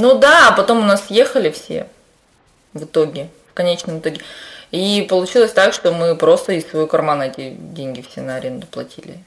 Ну 0.00 0.18
да, 0.18 0.48
а 0.48 0.52
потом 0.52 0.78
у 0.78 0.86
нас 0.86 1.06
съехали 1.06 1.50
все 1.50 1.86
в 2.72 2.84
итоге, 2.84 3.28
в 3.50 3.54
конечном 3.54 3.98
итоге. 3.98 4.20
И 4.70 5.06
получилось 5.08 5.52
так, 5.52 5.72
что 5.72 5.92
мы 5.92 6.16
просто 6.16 6.52
из 6.52 6.68
своего 6.68 6.88
кармана 6.88 7.24
эти 7.24 7.50
деньги 7.50 8.04
все 8.08 8.22
на 8.22 8.36
аренду 8.36 8.66
платили. 8.66 9.18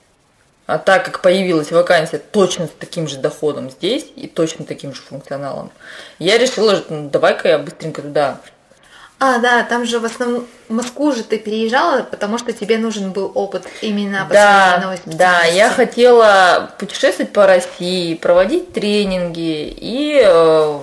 А 0.65 0.77
так 0.77 1.05
как 1.05 1.21
появилась 1.21 1.71
вакансия 1.71 2.17
точно 2.17 2.67
с 2.67 2.71
таким 2.77 3.07
же 3.07 3.17
доходом 3.17 3.69
здесь 3.69 4.05
и 4.17 4.27
точно 4.27 4.65
таким 4.65 4.93
же 4.93 5.01
функционалом, 5.01 5.71
я 6.19 6.37
решила, 6.37 6.83
ну, 6.89 7.09
давай-ка 7.09 7.47
я 7.47 7.59
быстренько 7.59 8.01
туда 8.01 8.41
а, 9.19 9.39
да, 9.39 9.63
там 9.63 9.85
же 9.85 9.99
в 9.99 10.05
основном 10.05 10.45
в 10.69 10.73
Москву 10.73 11.11
же 11.11 11.23
ты 11.23 11.39
переезжала, 11.39 12.03
потому 12.03 12.37
что 12.37 12.53
тебе 12.53 12.77
нужен 12.77 13.11
был 13.11 13.31
опыт 13.33 13.65
именно 13.81 14.27
да, 14.29 14.77
Да, 15.05 15.43
я 15.45 15.69
хотела 15.71 16.71
путешествовать 16.77 17.33
по 17.33 17.47
России, 17.47 18.13
проводить 18.13 18.73
тренинги 18.73 19.73
и 19.75 20.21
э, 20.23 20.79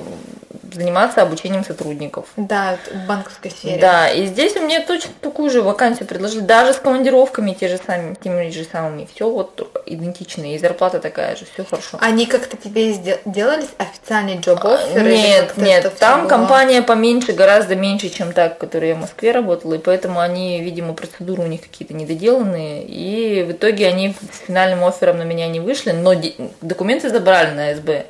заниматься 0.74 1.22
обучением 1.22 1.64
сотрудников. 1.64 2.26
Да, 2.36 2.76
в 2.92 3.06
банковской 3.06 3.50
сфере. 3.50 3.80
Да, 3.80 4.08
и 4.10 4.26
здесь 4.26 4.54
мне 4.56 4.80
точно 4.80 5.12
такую 5.20 5.50
же 5.50 5.62
вакансию 5.62 6.06
предложили, 6.06 6.40
даже 6.40 6.72
с 6.72 6.76
командировками 6.76 7.52
те 7.52 7.68
же 7.68 7.78
самыми, 7.78 8.14
теми 8.14 8.50
же 8.50 8.64
самыми. 8.64 9.08
Все 9.14 9.28
вот 9.28 9.82
идентично, 9.86 10.54
и 10.54 10.58
зарплата 10.58 11.00
такая 11.00 11.36
же, 11.36 11.44
все 11.52 11.64
хорошо. 11.64 11.98
Они 12.00 12.26
как-то 12.26 12.56
тебе 12.56 12.92
сделали 12.92 13.66
официальный 13.78 14.36
джоб 14.38 14.64
офер 14.64 15.02
Нет, 15.02 15.56
нет, 15.56 15.92
там 15.98 16.28
компания 16.28 16.82
поменьше, 16.82 17.32
гораздо 17.32 17.76
меньше, 17.76 18.08
чем 18.08 18.32
так, 18.32 18.56
в 18.56 18.58
которой 18.58 18.90
я 18.90 18.94
в 18.94 19.00
Москве 19.00 19.32
работала, 19.32 19.74
и 19.74 19.78
поэтому 19.78 20.20
они, 20.20 20.60
видимо, 20.60 20.94
процедуры 20.94 21.42
у 21.42 21.46
них 21.46 21.62
какие-то 21.62 21.94
недоделанные, 21.94 22.84
и 22.84 23.42
в 23.42 23.52
итоге 23.52 23.86
они 23.86 24.14
с 24.32 24.46
финальным 24.46 24.84
оффером 24.84 25.18
на 25.18 25.22
меня 25.22 25.48
не 25.48 25.60
вышли, 25.60 25.92
но 25.92 26.14
документы 26.60 27.08
забрали 27.08 27.50
на 27.50 27.74
СБ 27.74 28.06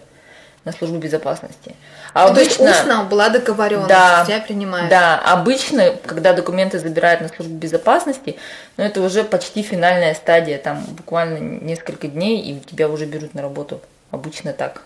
на 0.65 0.73
службу 0.73 0.99
безопасности. 0.99 1.75
А 2.15 2.25
ну, 2.25 2.31
обычно, 2.31 2.57
то 2.57 2.65
есть 2.65 2.81
устно 2.81 3.05
была 3.05 3.29
договоренность, 3.29 3.89
да, 3.89 4.25
тебя 4.25 4.41
принимают. 4.41 4.89
Да, 4.89 5.19
обычно, 5.19 5.95
когда 6.07 6.33
документы 6.33 6.79
забирают 6.79 7.21
на 7.21 7.29
службу 7.29 7.55
безопасности, 7.55 8.37
ну 8.77 8.85
это 8.85 9.01
уже 9.03 9.25
почти 9.25 9.63
финальная 9.63 10.15
стадия, 10.15 10.59
там 10.59 10.85
буквально 10.89 11.39
несколько 11.39 12.09
дней, 12.09 12.41
и 12.41 12.61
тебя 12.61 12.89
уже 12.89 13.05
берут 13.07 13.35
на 13.35 13.43
работу. 13.43 13.81
Обычно 14.11 14.53
так. 14.53 14.83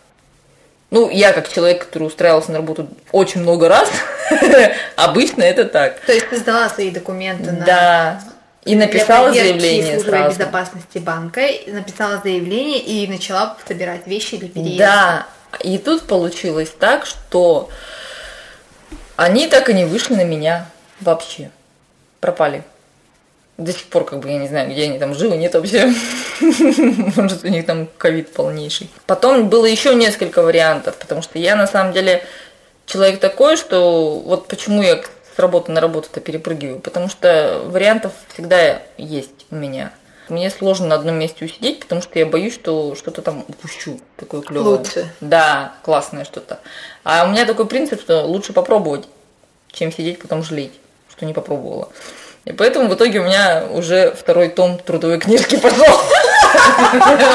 Ну, 0.90 1.10
я 1.10 1.32
как 1.32 1.50
человек, 1.50 1.84
который 1.84 2.04
устраивался 2.04 2.50
на 2.50 2.58
работу 2.58 2.88
очень 3.12 3.42
много 3.42 3.68
раз, 3.68 3.90
обычно 4.96 5.42
это 5.42 5.66
так. 5.66 6.00
То 6.00 6.12
есть 6.12 6.30
ты 6.30 6.38
сдала 6.38 6.68
свои 6.70 6.90
документы 6.90 7.52
на... 7.52 7.66
Да, 7.66 8.20
и 8.64 8.74
написала 8.74 9.32
заявление 9.32 10.00
сразу. 10.00 10.38
безопасности 10.38 10.98
банка, 10.98 11.42
написала 11.66 12.20
заявление 12.22 12.80
и 12.80 13.06
начала 13.06 13.56
собирать 13.66 14.06
вещи 14.06 14.36
для 14.36 14.48
переезда. 14.48 14.84
Да, 14.84 15.26
и 15.60 15.78
тут 15.78 16.02
получилось 16.02 16.72
так, 16.78 17.06
что 17.06 17.68
они 19.16 19.48
так 19.48 19.68
и 19.68 19.74
не 19.74 19.84
вышли 19.84 20.14
на 20.14 20.24
меня 20.24 20.66
вообще. 21.00 21.50
Пропали. 22.20 22.62
До 23.56 23.72
сих 23.72 23.84
пор, 23.86 24.04
как 24.04 24.20
бы, 24.20 24.28
я 24.28 24.38
не 24.38 24.46
знаю, 24.46 24.70
где 24.70 24.84
они 24.84 24.98
там 25.00 25.14
живы, 25.14 25.36
нет 25.36 25.54
вообще. 25.54 25.92
Может, 26.40 27.42
у 27.42 27.48
них 27.48 27.66
там 27.66 27.88
ковид 27.98 28.32
полнейший. 28.32 28.88
Потом 29.06 29.48
было 29.48 29.66
еще 29.66 29.96
несколько 29.96 30.42
вариантов, 30.42 30.96
потому 30.96 31.22
что 31.22 31.38
я 31.40 31.56
на 31.56 31.66
самом 31.66 31.92
деле 31.92 32.22
человек 32.86 33.18
такой, 33.18 33.56
что 33.56 34.20
вот 34.20 34.46
почему 34.46 34.82
я 34.82 35.02
с 35.02 35.38
работы 35.38 35.72
на 35.72 35.80
работу-то 35.80 36.20
перепрыгиваю, 36.20 36.78
потому 36.78 37.08
что 37.08 37.62
вариантов 37.66 38.12
всегда 38.32 38.82
есть 38.96 39.46
у 39.50 39.56
меня. 39.56 39.92
Мне 40.28 40.50
сложно 40.50 40.86
на 40.86 40.94
одном 40.96 41.16
месте 41.16 41.44
усидеть, 41.44 41.80
потому 41.80 42.02
что 42.02 42.18
я 42.18 42.26
боюсь, 42.26 42.54
что 42.54 42.94
что-то 42.94 43.22
там 43.22 43.44
упущу 43.48 44.00
такое 44.16 44.42
клевое. 44.42 44.78
Лучше. 44.78 45.12
Да, 45.20 45.72
классное 45.82 46.24
что-то. 46.24 46.60
А 47.04 47.24
у 47.24 47.28
меня 47.28 47.46
такой 47.46 47.66
принцип, 47.66 48.00
что 48.00 48.24
лучше 48.24 48.52
попробовать, 48.52 49.06
чем 49.72 49.92
сидеть 49.92 50.20
потом 50.20 50.42
жалеть, 50.42 50.72
что 51.10 51.24
не 51.26 51.32
попробовала. 51.32 51.88
И 52.44 52.52
поэтому 52.52 52.88
в 52.88 52.94
итоге 52.94 53.20
у 53.20 53.24
меня 53.24 53.66
уже 53.70 54.12
второй 54.12 54.48
том 54.48 54.78
трудовой 54.78 55.18
книжки 55.18 55.56
пошел. 55.56 56.00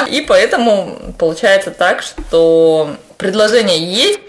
И 0.09 0.21
поэтому 0.21 1.13
получается 1.19 1.71
так, 1.71 2.01
что 2.01 2.95
предложения 3.17 3.77
есть, 3.77 4.19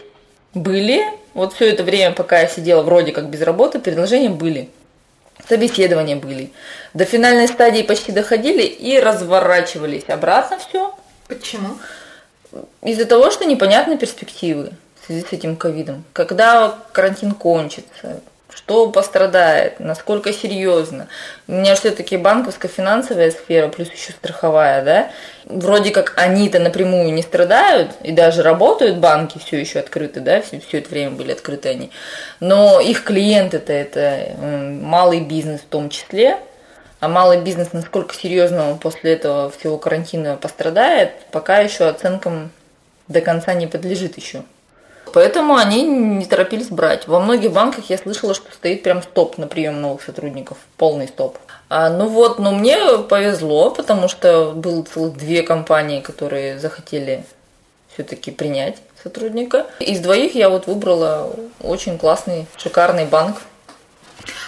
были. 0.52 1.02
Вот 1.33 1.54
все 1.54 1.71
это 1.71 1.83
время, 1.83 2.14
пока 2.14 2.40
я 2.40 2.49
сидела 2.49 2.83
вроде 2.83 3.12
как 3.12 3.28
без 3.28 3.42
работы, 3.42 3.78
предложения 3.78 4.28
были. 4.28 4.68
Собеседования 5.48 6.16
были. 6.16 6.52
До 6.94 7.04
финальной 7.04 7.48
стадии 7.48 7.82
почти 7.82 8.12
доходили 8.12 8.62
и 8.62 8.98
разворачивались 8.98 10.08
обратно 10.08 10.58
все. 10.58 10.94
Почему? 11.28 11.76
Из-за 12.82 13.04
того, 13.04 13.30
что 13.30 13.44
непонятны 13.44 13.98
перспективы 13.98 14.72
в 15.00 15.06
связи 15.06 15.26
с 15.28 15.32
этим 15.32 15.56
ковидом. 15.56 16.04
Когда 16.12 16.78
карантин 16.92 17.32
кончится, 17.32 18.20
что 18.54 18.90
пострадает, 18.90 19.80
насколько 19.80 20.32
серьезно. 20.32 21.08
У 21.49 21.52
меня 21.52 21.75
все-таки 21.75 22.16
банковская 22.16 22.68
финансовая 22.68 23.30
сфера, 23.30 23.68
плюс 23.68 23.90
еще 23.90 24.12
страховая, 24.12 24.82
да. 24.84 25.11
Вроде 25.44 25.90
как 25.90 26.14
они-то 26.16 26.58
напрямую 26.58 27.12
не 27.12 27.23
страдают, 27.23 27.92
и 28.02 28.12
даже 28.12 28.42
работают 28.42 28.99
банки 28.99 29.38
все 29.38 29.61
еще 29.61 29.80
открыты, 29.80 30.20
да, 30.20 30.40
все, 30.40 30.61
все 30.61 30.78
это 30.78 30.90
время 30.90 31.11
были 31.12 31.32
открыты 31.32 31.68
они. 31.68 31.90
Но 32.40 32.80
их 32.80 33.04
клиенты-то 33.04 33.73
это 33.73 34.34
малый 34.40 35.20
бизнес 35.20 35.61
в 35.61 35.66
том 35.66 35.90
числе, 35.90 36.38
а 37.00 37.08
малый 37.08 37.40
бизнес, 37.40 37.73
насколько 37.73 38.14
серьезно 38.14 38.70
он 38.70 38.78
после 38.78 39.12
этого 39.12 39.50
всего 39.50 39.76
карантина 39.76 40.37
пострадает, 40.37 41.11
пока 41.30 41.58
еще 41.58 41.87
оценкам 41.87 42.50
до 43.08 43.20
конца 43.20 43.52
не 43.52 43.66
подлежит 43.66 44.16
еще. 44.16 44.42
Поэтому 45.14 45.54
они 45.54 45.85
не 45.85 46.26
торопились 46.26 46.71
брать. 46.71 47.06
Во 47.06 47.21
многих 47.21 47.52
банках 47.52 47.88
я 47.88 47.97
слышала, 47.97 48.35
что 48.35 48.50
стоит 48.52 48.83
прям 48.83 49.00
стоп 49.00 49.38
на 49.38 49.47
прием 49.47 49.80
новых 49.80 50.02
сотрудников, 50.02 50.59
полный 50.76 51.06
стоп. 51.06 51.38
А, 51.68 51.88
ну 51.88 52.09
вот, 52.09 52.40
но 52.40 52.50
мне 52.50 52.99
повезло, 52.99 53.71
потому 53.71 54.09
что 54.09 54.50
было 54.50 54.83
целых 54.83 55.16
две 55.16 55.44
компании, 55.44 56.00
которые 56.00 56.59
захотели 56.59 57.25
все-таки 57.92 58.33
принять 58.33 58.78
сотрудника. 59.00 59.66
Из 59.78 60.00
двоих 60.00 60.35
я 60.35 60.49
вот 60.49 60.66
выбрала 60.66 61.30
очень 61.62 61.97
классный, 61.97 62.47
шикарный 62.56 63.04
банк. 63.04 63.37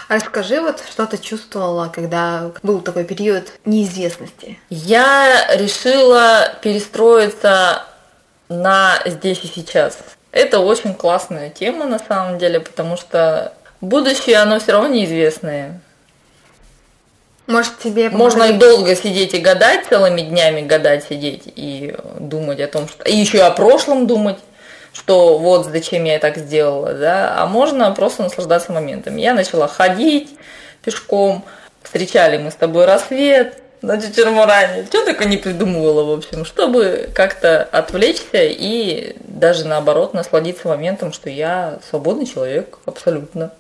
А 0.08 0.16
расскажи, 0.16 0.60
вот 0.60 0.82
что 0.90 1.06
ты 1.06 1.18
чувствовала, 1.18 1.92
когда 1.94 2.50
был 2.64 2.80
такой 2.80 3.04
период 3.04 3.52
неизвестности? 3.64 4.58
Я 4.68 5.46
решила 5.54 6.54
перестроиться 6.60 7.84
на 8.48 8.98
здесь 9.06 9.44
и 9.44 9.46
сейчас. 9.46 9.98
Это 10.36 10.60
очень 10.60 10.92
классная 10.92 11.48
тема 11.48 11.86
на 11.86 11.98
самом 11.98 12.36
деле, 12.36 12.60
потому 12.60 12.98
что 12.98 13.54
будущее, 13.80 14.36
оно 14.36 14.60
все 14.60 14.72
равно 14.72 14.88
неизвестное. 14.88 15.80
Может, 17.46 17.78
тебе 17.78 18.10
Можно 18.10 18.42
и 18.42 18.52
долго 18.52 18.94
сидеть 18.94 19.32
и 19.32 19.38
гадать, 19.38 19.86
целыми 19.88 20.20
днями 20.20 20.60
гадать, 20.60 21.04
сидеть 21.08 21.44
и 21.46 21.96
думать 22.20 22.60
о 22.60 22.66
том, 22.66 22.86
что... 22.86 23.02
И 23.04 23.16
еще 23.16 23.44
о 23.44 23.50
прошлом 23.50 24.06
думать, 24.06 24.36
что 24.92 25.38
вот 25.38 25.64
зачем 25.64 26.04
я 26.04 26.18
так 26.18 26.36
сделала, 26.36 26.92
да. 26.92 27.36
А 27.38 27.46
можно 27.46 27.90
просто 27.92 28.24
наслаждаться 28.24 28.72
моментом. 28.72 29.16
Я 29.16 29.32
начала 29.32 29.68
ходить 29.68 30.36
пешком, 30.84 31.46
встречали 31.82 32.36
мы 32.36 32.50
с 32.50 32.56
тобой 32.56 32.84
рассвет, 32.84 33.62
на 33.82 34.00
Чичермуране. 34.00 34.86
Что 34.86 35.04
только 35.04 35.24
не 35.24 35.36
придумывала, 35.36 36.04
в 36.04 36.18
общем, 36.18 36.44
чтобы 36.44 37.10
как-то 37.14 37.62
отвлечься 37.62 38.42
и 38.42 39.16
даже 39.24 39.66
наоборот 39.66 40.14
насладиться 40.14 40.68
моментом, 40.68 41.12
что 41.12 41.30
я 41.30 41.78
свободный 41.88 42.26
человек, 42.26 42.78
абсолютно. 42.86 43.52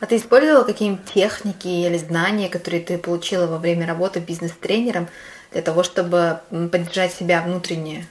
А 0.00 0.06
ты 0.06 0.16
использовала 0.16 0.64
какие-нибудь 0.64 1.12
техники 1.12 1.68
или 1.68 1.98
знания, 1.98 2.48
которые 2.48 2.82
ты 2.82 2.98
получила 2.98 3.46
во 3.46 3.58
время 3.58 3.86
работы 3.86 4.20
бизнес-тренером 4.20 5.08
для 5.52 5.62
того, 5.62 5.82
чтобы 5.82 6.40
поддержать 6.50 7.12
себя 7.12 7.42
внутренне? 7.42 8.06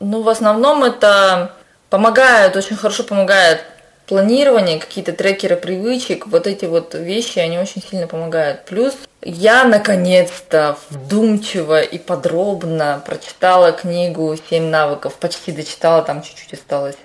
Ну, 0.00 0.22
в 0.22 0.28
основном 0.28 0.82
это 0.84 1.52
помогает, 1.90 2.56
очень 2.56 2.76
хорошо 2.76 3.02
помогает 3.02 3.64
планирование, 4.06 4.78
какие-то 4.78 5.12
трекеры 5.12 5.56
привычек, 5.56 6.26
вот 6.26 6.46
эти 6.46 6.64
вот 6.64 6.94
вещи, 6.94 7.38
они 7.38 7.58
очень 7.58 7.82
сильно 7.82 8.06
помогают. 8.06 8.64
Плюс 8.64 8.94
я 9.22 9.64
наконец-то 9.64 10.78
вдумчиво 10.88 11.80
и 11.80 11.98
подробно 11.98 13.02
прочитала 13.04 13.72
книгу 13.72 14.36
«Семь 14.48 14.66
навыков», 14.66 15.14
почти 15.20 15.52
дочитала, 15.52 16.02
там 16.02 16.22
чуть-чуть 16.22 16.54
осталось. 16.54 16.96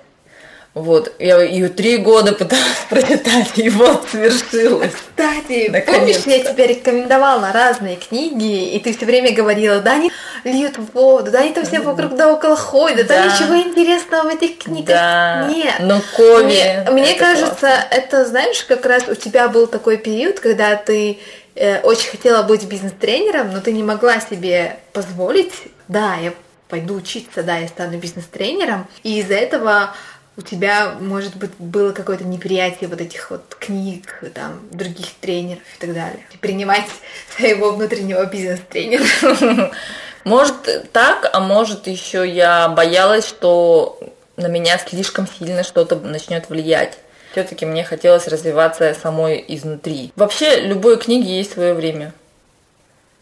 Вот, 0.72 1.14
я 1.18 1.40
ее 1.40 1.70
три 1.70 1.96
года 1.96 2.32
пыталась 2.32 2.66
прочитать, 2.90 3.52
и 3.56 3.70
вот 3.70 4.06
свершилось. 4.10 4.92
Кстати, 4.92 5.84
помнишь, 5.86 6.26
я 6.26 6.44
тебе 6.44 6.66
рекомендовала 6.66 7.50
разные 7.50 7.96
книги, 7.96 8.74
и 8.74 8.78
ты 8.80 8.94
все 8.94 9.06
время 9.06 9.32
говорила, 9.32 9.80
да, 9.80 9.92
они 9.92 10.12
льют 10.44 10.74
воду, 10.92 11.30
да, 11.30 11.40
они 11.40 11.54
там 11.54 11.64
все 11.64 11.80
вокруг 11.80 12.14
да 12.14 12.30
около 12.30 12.56
ходят, 12.56 13.06
да, 13.06 13.22
да 13.22 13.24
ничего 13.24 13.56
интересного 13.56 14.28
в 14.28 14.34
этих 14.34 14.58
книгах 14.58 14.88
да. 14.88 15.48
нет. 15.48 15.76
Но 15.80 15.98
Кови... 16.14 16.44
Мне, 16.44 16.90
мне 16.90 17.14
кажется, 17.14 17.58
классно. 17.58 17.86
это, 17.90 18.26
знаешь, 18.26 18.62
как 18.64 18.84
раз 18.84 19.04
у 19.08 19.14
тебя 19.14 19.48
был 19.48 19.66
такой 19.66 19.96
период, 19.96 20.40
когда 20.40 20.76
ты 20.76 21.18
э, 21.56 21.80
очень 21.80 22.10
хотела 22.10 22.42
быть 22.42 22.64
бизнес-тренером, 22.64 23.52
но 23.52 23.60
ты 23.60 23.72
не 23.72 23.82
могла 23.82 24.20
себе 24.20 24.78
позволить, 24.92 25.54
да, 25.88 26.14
я 26.16 26.32
пойду 26.68 26.94
учиться, 26.94 27.42
да, 27.42 27.58
я 27.58 27.68
стану 27.68 27.98
бизнес-тренером, 27.98 28.86
и 29.02 29.20
из-за 29.20 29.34
этого 29.34 29.94
у 30.36 30.42
тебя, 30.42 30.94
может 31.00 31.34
быть, 31.36 31.52
было 31.58 31.92
какое-то 31.92 32.24
неприятие 32.24 32.88
вот 32.88 33.00
этих 33.00 33.30
вот 33.30 33.56
книг, 33.58 34.22
там, 34.34 34.60
других 34.70 35.06
тренеров 35.20 35.62
и 35.76 35.80
так 35.80 35.94
далее. 35.94 36.26
Принимать 36.40 36.84
своего 37.36 37.72
внутреннего 37.72 38.24
бизнес-тренера. 38.26 39.72
Может 40.24 40.90
так, 40.92 41.30
а 41.32 41.40
может 41.40 41.86
еще 41.86 42.28
я 42.28 42.68
боялась, 42.68 43.26
что 43.26 44.00
на 44.36 44.48
меня 44.48 44.76
слишком 44.76 45.26
сильно 45.26 45.62
что-то 45.62 45.96
начнет 45.96 46.50
влиять. 46.50 46.98
Все-таки 47.36 47.66
мне 47.66 47.84
хотелось 47.84 48.28
развиваться 48.28 48.96
самой 48.98 49.44
изнутри. 49.46 50.10
Вообще, 50.16 50.60
любой 50.60 50.96
книге 50.96 51.36
есть 51.36 51.52
свое 51.52 51.74
время. 51.74 52.14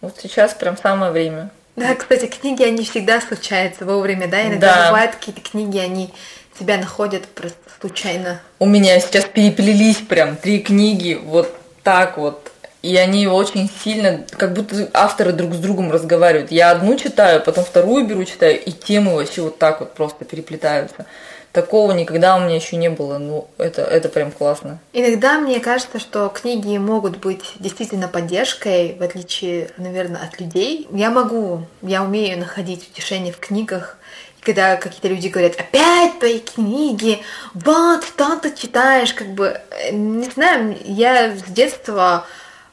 Вот 0.01 0.15
сейчас 0.23 0.55
прям 0.55 0.77
самое 0.77 1.11
время. 1.11 1.51
Да, 1.75 1.97
кстати, 1.97 2.27
книги, 2.27 2.63
они 2.63 2.85
всегда 2.85 3.21
случаются 3.21 3.85
вовремя, 3.85 4.29
да? 4.29 4.47
Иногда 4.47 4.73
да. 4.73 4.87
бывают 4.87 5.17
какие-то 5.17 5.41
книги, 5.41 5.79
они 5.79 6.15
тебя 6.57 6.77
находят 6.77 7.27
просто 7.27 7.59
случайно. 7.81 8.41
У 8.61 8.67
меня 8.67 9.01
сейчас 9.01 9.25
переплелись 9.25 9.97
прям 9.97 10.37
три 10.37 10.61
книги 10.61 11.21
вот 11.21 11.53
так 11.83 12.17
вот. 12.17 12.53
И 12.83 12.97
они 12.97 13.27
очень 13.27 13.69
сильно, 13.83 14.25
как 14.39 14.53
будто 14.53 14.89
авторы 14.93 15.33
друг 15.33 15.55
с 15.55 15.59
другом 15.59 15.91
разговаривают. 15.91 16.53
Я 16.53 16.71
одну 16.71 16.97
читаю, 16.97 17.43
потом 17.43 17.65
вторую 17.65 18.07
беру, 18.07 18.25
читаю, 18.25 18.63
и 18.63 18.71
темы 18.71 19.17
вообще 19.17 19.41
вот 19.41 19.59
так 19.59 19.81
вот 19.81 19.95
просто 19.95 20.25
переплетаются. 20.25 21.05
Такого 21.55 21.93
никогда 21.93 22.35
у 22.35 22.41
меня 22.41 22.57
еще 22.57 22.75
не 22.75 22.91
было. 22.91 23.19
Ну, 23.19 23.47
это, 23.59 23.83
это 23.83 24.09
прям 24.09 24.33
классно. 24.33 24.81
Иногда 24.93 25.39
мне 25.39 25.61
кажется, 25.61 26.01
что 26.01 26.29
книги 26.29 26.77
могут 26.79 27.19
быть 27.19 27.45
действительно 27.61 28.09
поддержкой, 28.09 28.97
в 28.99 29.03
отличие, 29.05 29.71
наверное, 29.77 30.21
от 30.21 30.41
людей. 30.41 30.89
Я 30.91 31.11
могу, 31.11 31.63
я 31.81 32.03
умею 32.03 32.41
находить 32.41 32.89
утешение 32.91 33.33
в 33.33 33.39
книгах, 33.39 33.99
когда 34.41 34.75
какие-то 34.75 35.07
люди 35.07 35.29
говорят, 35.29 35.55
опять 35.55 36.19
твои 36.19 36.41
книги, 36.41 37.21
вот, 37.55 38.03
что 38.03 38.37
ты 38.41 38.53
читаешь, 38.53 39.15
как 39.15 39.29
бы, 39.29 39.61
э, 39.71 39.93
не 39.93 40.29
знаю, 40.31 40.77
я 40.85 41.37
с 41.37 41.45
детства 41.45 42.27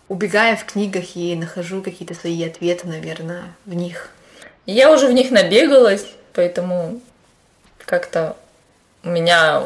убегаю 0.07 0.57
в 0.57 0.65
книгах 0.65 1.15
и 1.15 1.35
нахожу 1.35 1.83
какие-то 1.83 2.15
свои 2.15 2.43
ответы, 2.43 2.87
наверное, 2.87 3.43
в 3.67 3.75
них. 3.75 4.09
Я 4.65 4.91
уже 4.91 5.05
в 5.05 5.11
них 5.11 5.29
набегалась, 5.29 6.07
поэтому 6.33 6.99
как-то 7.85 8.35
у 9.03 9.09
меня 9.09 9.63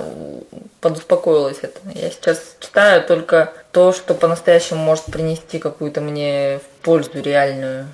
подуспокоилось 0.81 1.59
это. 1.61 1.79
Я 1.93 2.09
сейчас 2.09 2.55
читаю 2.59 3.03
только 3.03 3.53
то, 3.71 3.91
что 3.91 4.13
по-настоящему 4.13 4.83
может 4.83 5.05
принести 5.05 5.59
какую-то 5.59 6.01
мне 6.01 6.59
пользу 6.81 7.21
реальную. 7.21 7.87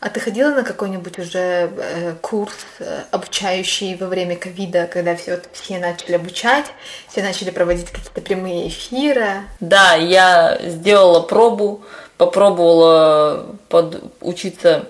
А 0.00 0.10
ты 0.10 0.20
ходила 0.20 0.50
на 0.50 0.64
какой-нибудь 0.64 1.18
уже 1.18 1.70
э, 1.78 2.14
курс 2.20 2.54
э, 2.78 3.04
обучающий 3.10 3.96
во 3.96 4.06
время 4.06 4.36
ковида, 4.36 4.86
когда 4.86 5.16
все, 5.16 5.36
вот, 5.36 5.48
все 5.52 5.78
начали 5.78 6.16
обучать, 6.16 6.66
все 7.08 7.22
начали 7.22 7.48
проводить 7.48 7.90
какие-то 7.90 8.20
прямые 8.20 8.68
эфиры? 8.68 9.44
Да, 9.60 9.94
я 9.94 10.58
сделала 10.62 11.20
пробу, 11.20 11.84
попробовала 12.18 13.56
под, 13.70 14.02
учиться 14.20 14.84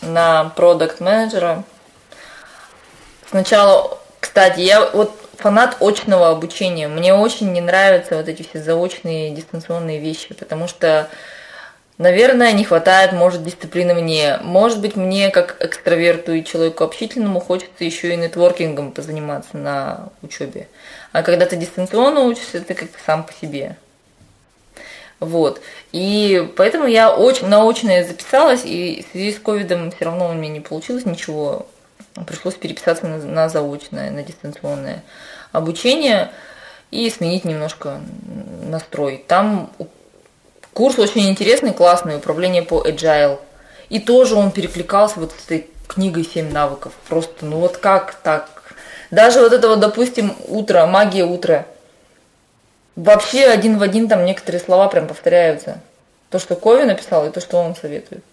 на 0.00 0.46
продукт 0.56 0.98
менеджера. 0.98 1.62
Сначала, 3.30 3.98
кстати, 4.36 4.60
я 4.60 4.90
вот 4.90 5.18
фанат 5.38 5.78
очного 5.80 6.28
обучения. 6.28 6.88
Мне 6.88 7.14
очень 7.14 7.54
не 7.54 7.62
нравятся 7.62 8.18
вот 8.18 8.28
эти 8.28 8.42
все 8.42 8.62
заочные 8.62 9.30
дистанционные 9.30 9.98
вещи, 9.98 10.34
потому 10.34 10.68
что 10.68 11.08
Наверное, 11.98 12.52
не 12.52 12.62
хватает, 12.62 13.12
может, 13.12 13.42
дисциплины 13.42 13.94
мне. 13.94 14.38
Может 14.42 14.82
быть, 14.82 14.96
мне, 14.96 15.30
как 15.30 15.56
экстраверту 15.60 16.34
и 16.34 16.44
человеку 16.44 16.84
общительному, 16.84 17.40
хочется 17.40 17.84
еще 17.84 18.12
и 18.12 18.16
нетворкингом 18.16 18.92
позаниматься 18.92 19.56
на 19.56 20.10
учебе. 20.20 20.68
А 21.12 21.22
когда 21.22 21.46
ты 21.46 21.56
дистанционно 21.56 22.20
учишься, 22.20 22.60
ты 22.60 22.74
как-то 22.74 22.98
сам 23.06 23.24
по 23.24 23.32
себе. 23.32 23.78
Вот. 25.20 25.62
И 25.92 26.52
поэтому 26.58 26.86
я 26.86 27.16
очень 27.16 27.46
на 27.46 27.66
очное 27.66 28.04
записалась, 28.04 28.66
и 28.66 29.02
в 29.08 29.12
связи 29.12 29.32
с 29.32 29.38
ковидом 29.38 29.90
все 29.90 30.04
равно 30.04 30.28
у 30.28 30.34
меня 30.34 30.50
не 30.50 30.60
получилось 30.60 31.06
ничего. 31.06 31.66
Пришлось 32.24 32.54
переписаться 32.54 33.06
на, 33.06 33.18
на 33.18 33.48
заочное, 33.48 34.10
на 34.10 34.22
дистанционное 34.22 35.02
обучение 35.52 36.30
и 36.90 37.10
сменить 37.10 37.44
немножко 37.44 38.00
настрой. 38.62 39.24
Там 39.26 39.70
курс 40.72 40.98
очень 40.98 41.28
интересный, 41.28 41.72
классный, 41.72 42.16
управление 42.16 42.62
по 42.62 42.86
agile. 42.86 43.38
И 43.88 43.98
тоже 43.98 44.34
он 44.34 44.50
перекликался 44.50 45.20
вот 45.20 45.32
с 45.32 45.44
этой 45.44 45.68
книгой 45.86 46.24
«Семь 46.24 46.52
навыков». 46.52 46.92
Просто, 47.08 47.46
ну 47.46 47.58
вот 47.58 47.76
как 47.76 48.14
так? 48.14 48.48
Даже 49.10 49.40
вот 49.40 49.52
это 49.52 49.68
вот, 49.68 49.80
допустим, 49.80 50.34
утро, 50.48 50.86
магия 50.86 51.24
утра. 51.24 51.66
Вообще 52.96 53.44
один 53.44 53.78
в 53.78 53.82
один 53.82 54.08
там 54.08 54.24
некоторые 54.24 54.60
слова 54.60 54.88
прям 54.88 55.06
повторяются. 55.06 55.80
То, 56.30 56.38
что 56.38 56.56
Кови 56.56 56.82
написал, 56.82 57.26
и 57.26 57.30
то, 57.30 57.40
что 57.40 57.58
он 57.58 57.76
советует. 57.76 58.24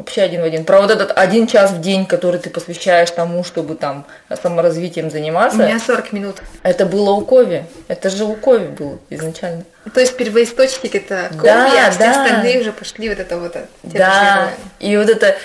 Вообще 0.00 0.22
один 0.22 0.40
в 0.40 0.44
один. 0.44 0.64
Про 0.64 0.80
вот 0.80 0.90
этот 0.90 1.12
один 1.14 1.46
час 1.46 1.72
в 1.72 1.80
день, 1.82 2.06
который 2.06 2.40
ты 2.40 2.48
посвящаешь 2.48 3.10
тому, 3.10 3.44
чтобы 3.44 3.74
там 3.74 4.06
саморазвитием 4.42 5.10
заниматься. 5.10 5.58
У 5.58 5.66
меня 5.66 5.78
40 5.78 6.12
минут. 6.12 6.36
Это 6.62 6.86
было 6.86 7.10
у 7.10 7.20
Кови. 7.20 7.66
Это 7.86 8.08
же 8.08 8.24
у 8.24 8.34
Кови 8.34 8.68
было 8.68 8.98
изначально. 9.10 9.64
То 9.92 10.00
есть 10.00 10.16
первоисточник 10.16 10.94
это 10.94 11.28
Кови, 11.32 11.44
да, 11.44 11.86
а 11.86 11.90
все 11.90 11.98
да. 11.98 12.10
остальные 12.10 12.60
уже 12.60 12.72
пошли 12.72 13.10
вот 13.10 13.18
это 13.18 13.38
вот. 13.38 13.54
Да, 13.82 14.48
и 14.78 14.96
вот 14.96 15.10
это 15.10 15.36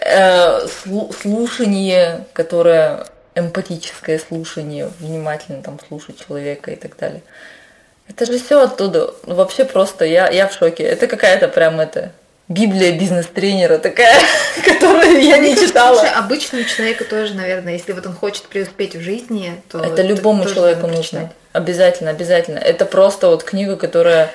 э, 0.00 0.68
слушание, 1.20 2.26
которое 2.32 3.06
эмпатическое 3.34 4.20
слушание, 4.20 4.88
внимательно 5.00 5.64
там 5.64 5.80
слушать 5.88 6.24
человека 6.24 6.70
и 6.70 6.76
так 6.76 6.96
далее. 6.96 7.22
Это 8.08 8.24
же 8.24 8.38
все 8.38 8.62
оттуда. 8.62 9.12
Вообще 9.24 9.64
просто 9.64 10.04
я, 10.04 10.28
я 10.30 10.46
в 10.46 10.52
шоке. 10.52 10.84
Это 10.84 11.08
какая-то 11.08 11.48
прям 11.48 11.80
это 11.80 12.12
Библия 12.48 12.92
бизнес-тренера 12.92 13.78
такая, 13.78 14.20
которую 14.64 15.20
я 15.20 15.38
не 15.38 15.56
читала. 15.56 15.98
Слушай, 15.98 16.14
обычному 16.14 16.64
человеку 16.64 17.04
тоже, 17.04 17.34
наверное, 17.34 17.72
если 17.72 17.92
вот 17.92 18.06
он 18.06 18.14
хочет 18.14 18.44
преуспеть 18.44 18.94
в 18.94 19.00
жизни, 19.00 19.60
то... 19.68 19.80
Это 19.80 20.02
любому 20.02 20.44
человеку 20.48 20.86
нужно. 20.86 21.32
Обязательно, 21.52 22.10
обязательно. 22.10 22.58
Это 22.58 22.84
просто 22.84 23.28
вот 23.28 23.42
книга, 23.42 23.76
которая 23.76 24.30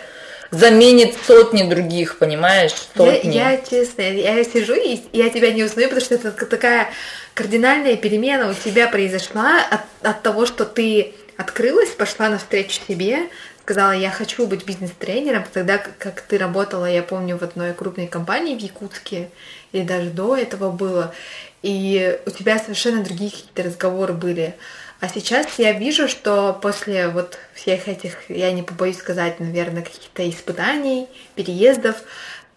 заменит 0.50 1.16
сотни 1.26 1.64
других, 1.64 2.18
понимаешь? 2.18 2.74
Сотни. 2.98 3.32
Я, 3.32 3.52
я 3.52 3.58
честно, 3.58 4.02
я 4.02 4.44
сижу 4.44 4.74
и 4.74 5.00
я 5.14 5.30
тебя 5.30 5.52
не 5.52 5.64
узнаю, 5.64 5.88
потому 5.88 6.06
что 6.06 6.16
это 6.16 6.46
такая 6.46 6.90
кардинальная 7.34 7.96
перемена 7.96 8.50
у 8.50 8.54
тебя 8.54 8.88
произошла 8.88 9.60
от, 9.70 9.82
от 10.06 10.22
того, 10.22 10.46
что 10.46 10.66
ты 10.66 11.14
открылась, 11.38 11.90
пошла 11.90 12.30
навстречу 12.30 12.80
себе, 12.88 13.30
сказала, 13.62 13.92
я 13.92 14.12
хочу 14.12 14.48
быть 14.48 14.66
бизнес-тренером, 14.66 15.46
тогда 15.52 15.78
как 15.78 16.22
ты 16.22 16.38
работала, 16.38 16.86
я 16.86 17.04
помню, 17.04 17.38
в 17.38 17.44
одной 17.44 17.74
крупной 17.74 18.08
компании 18.08 18.58
в 18.58 18.60
Якутске, 18.60 19.30
или 19.72 19.84
даже 19.84 20.10
до 20.10 20.36
этого 20.36 20.72
было, 20.72 21.14
и 21.62 22.20
у 22.26 22.30
тебя 22.32 22.60
совершенно 22.60 23.04
другие 23.04 23.32
какие-то 23.32 23.64
разговоры 23.64 24.14
были. 24.14 24.56
А 25.00 25.08
сейчас 25.08 25.48
я 25.58 25.72
вижу, 25.74 26.08
что 26.08 26.58
после 26.62 27.08
вот 27.08 27.40
всех 27.54 27.88
этих, 27.88 28.30
я 28.30 28.52
не 28.52 28.62
побоюсь 28.62 28.98
сказать, 28.98 29.40
наверное, 29.40 29.82
каких-то 29.82 30.30
испытаний, 30.30 31.08
переездов, 31.36 31.96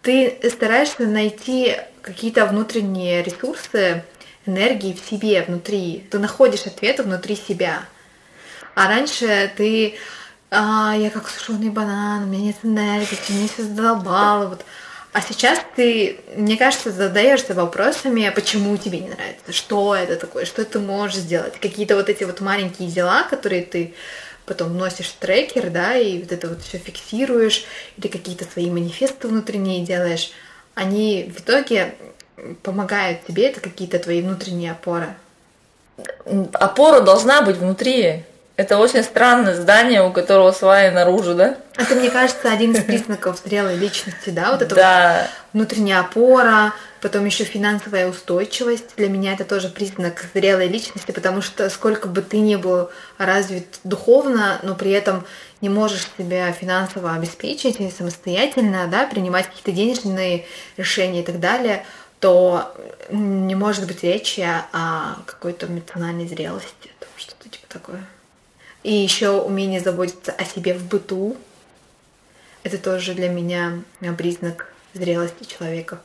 ты 0.01 0.37
стараешься 0.51 1.07
найти 1.07 1.77
какие-то 2.01 2.45
внутренние 2.45 3.23
ресурсы, 3.23 4.03
энергии 4.45 4.93
в 4.93 5.09
себе, 5.09 5.41
внутри. 5.41 6.05
Ты 6.11 6.19
находишь 6.19 6.67
ответы 6.67 7.01
внутри 7.01 7.35
себя. 7.35 7.85
А 8.75 8.87
раньше 8.87 9.51
ты 9.57 9.95
а, 10.51 10.95
я 10.95 11.09
как 11.09 11.27
сушеный 11.27 11.69
банан, 11.69 12.23
у 12.23 12.25
меня 12.27 12.45
нет 12.45 12.57
энергии, 12.63 13.17
меня 13.29 13.47
все 13.47 13.63
задолбало. 13.63 14.47
Вот. 14.47 14.65
А 15.13 15.21
сейчас 15.21 15.59
ты, 15.75 16.19
мне 16.35 16.57
кажется, 16.57 16.91
задаешься 16.91 17.53
вопросами, 17.53 18.29
почему 18.35 18.75
тебе 18.77 18.99
не 18.99 19.09
нравится, 19.09 19.53
что 19.53 19.95
это 19.95 20.17
такое, 20.17 20.45
что 20.45 20.65
ты 20.65 20.79
можешь 20.79 21.17
сделать. 21.17 21.59
Какие-то 21.59 21.95
вот 21.95 22.09
эти 22.09 22.25
вот 22.25 22.41
маленькие 22.41 22.89
дела, 22.89 23.23
которые 23.23 23.63
ты 23.63 23.93
потом 24.45 24.77
носишь 24.77 25.11
трекер, 25.11 25.69
да, 25.69 25.95
и 25.95 26.19
вот 26.19 26.31
это 26.31 26.49
вот 26.49 26.61
все 26.61 26.77
фиксируешь, 26.77 27.63
или 27.97 28.07
какие-то 28.07 28.45
свои 28.45 28.69
манифесты 28.69 29.27
внутренние 29.27 29.85
делаешь, 29.85 30.31
они 30.75 31.31
в 31.35 31.39
итоге 31.39 31.95
помогают 32.61 33.25
тебе, 33.25 33.47
это 33.47 33.61
какие-то 33.61 33.99
твои 33.99 34.21
внутренние 34.21 34.73
опоры. 34.73 35.15
Опора 36.53 37.01
должна 37.01 37.41
быть 37.41 37.57
внутри. 37.57 38.23
Это 38.57 38.77
очень 38.77 39.03
странное 39.03 39.53
здание, 39.53 40.01
у 40.01 40.13
которого 40.13 40.53
сваи 40.53 40.89
наружу, 40.89 41.35
да? 41.35 41.57
Это, 41.75 41.95
мне 41.95 42.09
кажется, 42.09 42.49
один 42.51 42.71
из 42.71 42.83
признаков 42.85 43.41
зрелой 43.43 43.75
личности, 43.75 44.29
да? 44.29 44.51
Вот 44.51 44.61
это 44.61 44.75
да. 44.75 45.21
вот 45.21 45.29
внутренняя 45.51 45.99
опора, 45.99 46.73
потом 47.01 47.25
еще 47.25 47.43
финансовая 47.43 48.07
устойчивость. 48.07 48.95
Для 48.95 49.09
меня 49.09 49.33
это 49.33 49.43
тоже 49.43 49.67
признак 49.67 50.23
зрелой 50.33 50.69
личности, 50.69 51.11
потому 51.11 51.41
что 51.41 51.69
сколько 51.69 52.07
бы 52.07 52.21
ты 52.21 52.39
ни 52.39 52.55
был 52.55 52.89
развит 53.17 53.79
духовно, 53.83 54.59
но 54.63 54.73
при 54.75 54.91
этом 54.91 55.25
не 55.59 55.67
можешь 55.67 56.07
себя 56.17 56.49
финансово 56.53 57.13
обеспечить 57.13 57.81
и 57.81 57.91
самостоятельно, 57.91 58.87
да, 58.87 59.05
принимать 59.05 59.47
какие-то 59.47 59.73
денежные 59.73 60.45
решения 60.77 61.21
и 61.21 61.25
так 61.25 61.41
далее, 61.41 61.85
то 62.21 62.73
не 63.09 63.55
может 63.55 63.85
быть 63.85 64.01
речи 64.01 64.47
о 64.71 65.15
какой-то 65.25 65.65
эмоциональной 65.65 66.27
зрелости, 66.27 66.89
что-то 67.17 67.49
типа 67.49 67.65
такое. 67.67 68.05
И 68.85 68.93
еще 68.93 69.41
умение 69.41 69.79
заботиться 69.79 70.31
о 70.31 70.45
себе 70.45 70.75
в 70.75 70.85
быту. 70.85 71.35
Это 72.61 72.77
тоже 72.77 73.15
для 73.15 73.29
меня 73.29 73.81
признак 74.15 74.71
зрелости 74.93 75.43
человека. 75.43 75.99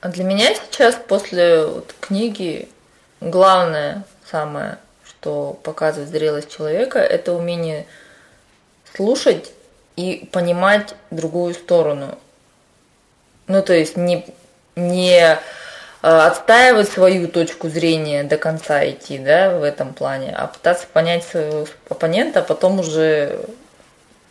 А 0.00 0.10
для 0.10 0.22
меня 0.22 0.54
сейчас 0.54 0.94
после 0.94 1.66
вот 1.66 1.92
книги 1.98 2.68
главное 3.20 4.04
самое, 4.30 4.78
что 5.04 5.58
показывает 5.64 6.08
зрелость 6.08 6.56
человека, 6.56 7.00
это 7.00 7.32
умение 7.32 7.88
слушать 8.94 9.50
и 9.96 10.28
понимать 10.30 10.94
другую 11.10 11.52
сторону. 11.54 12.16
Ну, 13.48 13.60
то 13.60 13.72
есть 13.72 13.96
не, 13.96 14.24
не 14.76 15.36
Э, 15.36 15.38
отстаивать 16.02 16.88
свою 16.88 17.28
точку 17.28 17.68
зрения 17.68 18.24
до 18.24 18.36
конца 18.36 18.88
идти, 18.88 19.18
да, 19.18 19.58
в 19.58 19.62
этом 19.62 19.92
плане, 19.92 20.34
а 20.36 20.46
пытаться 20.46 20.86
понять 20.92 21.24
своего 21.24 21.66
оппонента, 21.88 22.40
а 22.40 22.42
потом 22.42 22.80
уже 22.80 23.40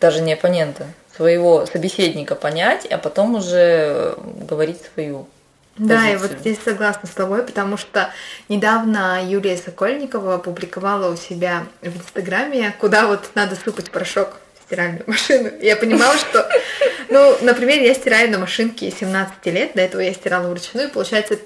даже 0.00 0.20
не 0.20 0.32
оппонента, 0.32 0.86
своего 1.14 1.66
собеседника 1.66 2.34
понять, 2.34 2.86
а 2.86 2.98
потом 2.98 3.36
уже 3.36 4.16
говорить 4.48 4.80
свою. 4.94 5.28
Да, 5.76 5.96
позицию. 5.96 6.12
и 6.12 6.16
вот 6.16 6.38
здесь 6.40 6.58
согласна 6.62 7.08
с 7.08 7.12
тобой, 7.12 7.42
потому 7.42 7.76
что 7.76 8.10
недавно 8.48 9.20
Юлия 9.24 9.56
Сокольникова 9.56 10.34
опубликовала 10.34 11.12
у 11.12 11.16
себя 11.16 11.66
в 11.80 11.96
Инстаграме, 11.96 12.74
куда 12.78 13.06
вот 13.06 13.30
надо 13.34 13.54
сыпать 13.54 13.90
порошок 13.90 14.40
в 14.58 14.66
стиральную 14.66 15.04
машину. 15.06 15.50
Я 15.60 15.76
понимала, 15.76 16.16
что, 16.18 16.48
ну, 17.08 17.36
например, 17.42 17.80
я 17.80 17.94
стираю 17.94 18.30
на 18.30 18.38
машинке 18.38 18.90
17 18.90 19.46
лет, 19.46 19.70
до 19.74 19.82
этого 19.82 20.00
я 20.00 20.12
стирала 20.12 20.48
вручную, 20.48 20.88
и 20.88 20.90
получается 20.90 21.38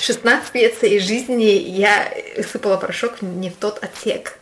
16 0.00 0.54
лет 0.54 0.78
своей 0.78 1.00
жизни 1.00 1.44
я 1.44 2.10
сыпала 2.50 2.76
порошок 2.76 3.22
не 3.22 3.50
в 3.50 3.56
тот 3.56 3.82
отсек. 3.82 4.38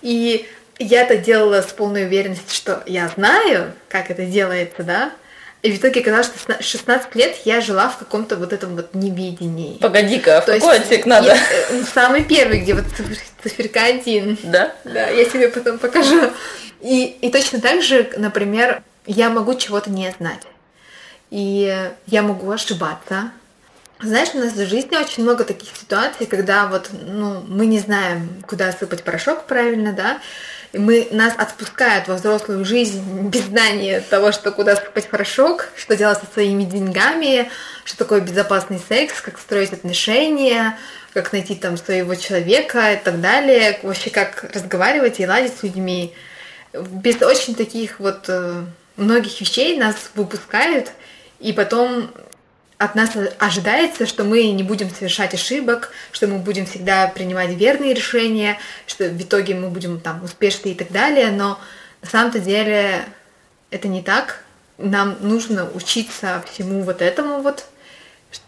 И 0.00 0.48
я 0.78 1.02
это 1.02 1.16
делала 1.16 1.62
с 1.62 1.72
полной 1.72 2.06
уверенностью, 2.06 2.54
что 2.54 2.82
я 2.86 3.08
знаю, 3.08 3.72
как 3.88 4.10
это 4.10 4.24
делается, 4.24 4.82
да, 4.82 5.12
и 5.62 5.70
в 5.70 5.76
итоге 5.76 6.00
оказалось, 6.00 6.26
что 6.26 6.60
16 6.60 7.14
лет 7.14 7.36
я 7.44 7.60
жила 7.60 7.88
в 7.88 7.96
каком-то 7.96 8.36
вот 8.36 8.52
этом 8.52 8.74
вот 8.74 8.94
невидении. 8.94 9.78
Погоди-ка, 9.78 10.40
в 10.40 10.46
То 10.46 10.54
какой 10.54 10.74
есть, 10.74 10.86
отсек 10.86 11.06
надо? 11.06 11.28
Я, 11.28 11.36
э, 11.36 11.82
самый 11.94 12.24
первый, 12.24 12.60
где 12.60 12.74
вот 12.74 12.84
циферка 13.44 13.84
один. 13.84 14.36
Да? 14.42 14.74
Да, 14.82 15.08
я 15.08 15.24
тебе 15.24 15.48
потом 15.48 15.78
покажу. 15.78 16.32
И, 16.80 17.16
и 17.20 17.30
точно 17.30 17.60
так 17.60 17.80
же, 17.80 18.10
например, 18.16 18.82
я 19.06 19.30
могу 19.30 19.54
чего-то 19.54 19.88
не 19.88 20.12
знать. 20.18 20.42
И 21.30 21.88
я 22.06 22.22
могу 22.22 22.50
ошибаться, 22.50 23.30
знаешь, 24.02 24.30
у 24.34 24.38
нас 24.38 24.52
в 24.52 24.66
жизни 24.68 24.96
очень 24.96 25.22
много 25.22 25.44
таких 25.44 25.70
ситуаций, 25.76 26.26
когда 26.26 26.66
вот, 26.66 26.90
ну, 26.92 27.42
мы 27.46 27.66
не 27.66 27.78
знаем, 27.78 28.42
куда 28.46 28.72
сыпать 28.72 29.02
порошок 29.02 29.46
правильно, 29.46 29.92
да, 29.92 30.20
и 30.72 30.78
мы, 30.78 31.08
нас 31.10 31.34
отпускают 31.36 32.08
во 32.08 32.14
взрослую 32.14 32.64
жизнь 32.64 33.02
без 33.28 33.42
знания 33.42 34.00
того, 34.00 34.32
что 34.32 34.50
куда 34.50 34.76
сыпать 34.76 35.08
порошок, 35.08 35.68
что 35.76 35.96
делать 35.96 36.18
со 36.18 36.26
своими 36.32 36.64
деньгами, 36.64 37.50
что 37.84 37.98
такое 37.98 38.20
безопасный 38.20 38.80
секс, 38.88 39.20
как 39.20 39.38
строить 39.38 39.72
отношения, 39.72 40.78
как 41.12 41.32
найти 41.32 41.54
там 41.54 41.76
своего 41.76 42.14
человека 42.14 42.92
и 42.92 42.96
так 42.96 43.20
далее, 43.20 43.78
вообще 43.82 44.08
как 44.08 44.44
разговаривать 44.54 45.20
и 45.20 45.26
ладить 45.26 45.52
с 45.58 45.62
людьми. 45.62 46.14
Без 46.72 47.20
очень 47.20 47.54
таких 47.54 48.00
вот 48.00 48.24
э, 48.28 48.64
многих 48.96 49.38
вещей 49.42 49.78
нас 49.78 49.94
выпускают, 50.14 50.90
и 51.38 51.52
потом 51.52 52.10
от 52.84 52.96
нас 52.96 53.10
ожидается, 53.38 54.06
что 54.06 54.24
мы 54.24 54.50
не 54.50 54.64
будем 54.64 54.90
совершать 54.90 55.34
ошибок, 55.34 55.92
что 56.10 56.26
мы 56.26 56.38
будем 56.38 56.66
всегда 56.66 57.06
принимать 57.06 57.50
верные 57.50 57.94
решения, 57.94 58.58
что 58.86 59.04
в 59.04 59.22
итоге 59.22 59.54
мы 59.54 59.68
будем 59.68 60.00
там 60.00 60.24
успешны 60.24 60.70
и 60.70 60.74
так 60.74 60.90
далее, 60.90 61.30
но 61.30 61.60
на 62.00 62.08
самом-то 62.08 62.40
деле 62.40 63.04
это 63.70 63.86
не 63.86 64.02
так. 64.02 64.44
нам 64.78 65.16
нужно 65.20 65.70
учиться 65.70 66.42
всему 66.50 66.82
вот 66.82 67.02
этому 67.02 67.40
вот, 67.40 67.66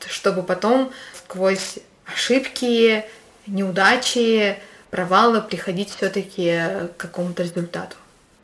чтобы 0.07 0.43
потом 0.43 0.93
сквозь 1.17 1.79
ошибки, 2.05 3.05
неудачи, 3.47 4.59
провалы 4.91 5.41
приходить 5.43 5.95
все-таки 5.95 6.61
к 6.97 6.97
какому-то 6.97 7.43
результату. 7.43 7.97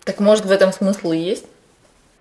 Так 0.04 0.20
может 0.20 0.44
в 0.44 0.50
этом 0.50 0.72
смысл 0.72 1.12
и 1.12 1.18
есть? 1.18 1.44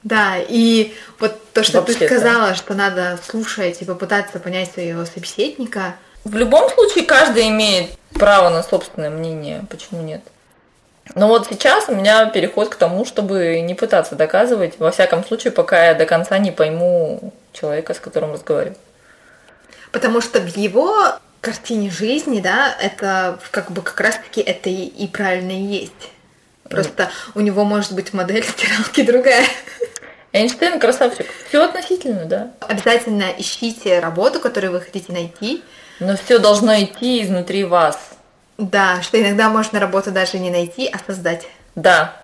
Да, 0.04 0.36
и 0.38 0.94
вот 1.20 1.52
то, 1.54 1.64
что 1.64 1.80
Вообще-то. 1.80 2.00
ты 2.00 2.06
сказала, 2.08 2.56
что 2.56 2.74
надо 2.74 3.20
слушать 3.26 3.82
и 3.82 3.86
попытаться 3.86 4.40
понять 4.40 4.72
своего 4.72 5.06
собеседника. 5.06 5.96
В 6.24 6.36
любом 6.36 6.70
случае 6.70 7.06
каждый 7.06 7.50
имеет 7.50 7.92
право 8.14 8.50
на 8.50 8.64
собственное 8.64 9.10
мнение, 9.10 9.66
почему 9.70 10.02
нет? 10.02 10.22
Но 11.16 11.28
вот 11.28 11.48
сейчас 11.50 11.90
у 11.90 11.96
меня 11.96 12.28
переход 12.28 12.70
к 12.70 12.76
тому, 12.76 13.04
чтобы 13.04 13.62
не 13.62 13.74
пытаться 13.74 14.16
доказывать, 14.16 14.80
во 14.80 14.92
всяком 14.92 15.26
случае, 15.26 15.52
пока 15.52 15.88
я 15.88 15.94
до 15.96 16.06
конца 16.06 16.38
не 16.38 16.52
пойму 16.52 17.34
человека, 17.52 17.94
с 17.94 18.00
которым 18.00 18.34
разговариваю. 18.34 18.78
Потому 19.92 20.22
что 20.22 20.40
в 20.40 20.56
его 20.56 20.96
картине 21.42 21.90
жизни, 21.90 22.42
да, 22.42 22.76
это 22.80 23.40
как 23.52 23.72
бы 23.72 23.82
как 23.82 24.00
раз-таки 24.00 24.42
это 24.42 24.70
и, 24.70 24.86
и 24.86 25.08
правильно 25.08 25.52
и 25.52 25.64
есть. 25.64 26.12
Просто 26.70 27.10
у 27.36 27.40
него 27.40 27.66
может 27.66 27.94
быть 27.94 28.14
модель 28.14 28.44
стиралки 28.44 29.04
другая. 29.04 29.46
Эйнштейн 30.32 30.80
красавчик. 30.80 31.26
Все 31.48 31.64
относительно, 31.64 32.26
да. 32.26 32.52
Обязательно 32.62 33.26
ищите 33.38 34.00
работу, 34.00 34.40
которую 34.40 34.74
вы 34.74 34.82
хотите 34.82 35.12
найти. 35.12 35.64
Но 36.00 36.16
все 36.16 36.38
должно 36.38 36.80
идти 36.80 37.24
изнутри 37.24 37.64
вас. 37.64 38.12
Да, 38.58 39.02
что 39.02 39.20
иногда 39.20 39.50
можно 39.50 39.80
работу 39.80 40.12
даже 40.12 40.38
не 40.38 40.52
найти, 40.52 40.88
а 40.88 41.00
создать. 41.06 41.48
Да, 41.76 42.24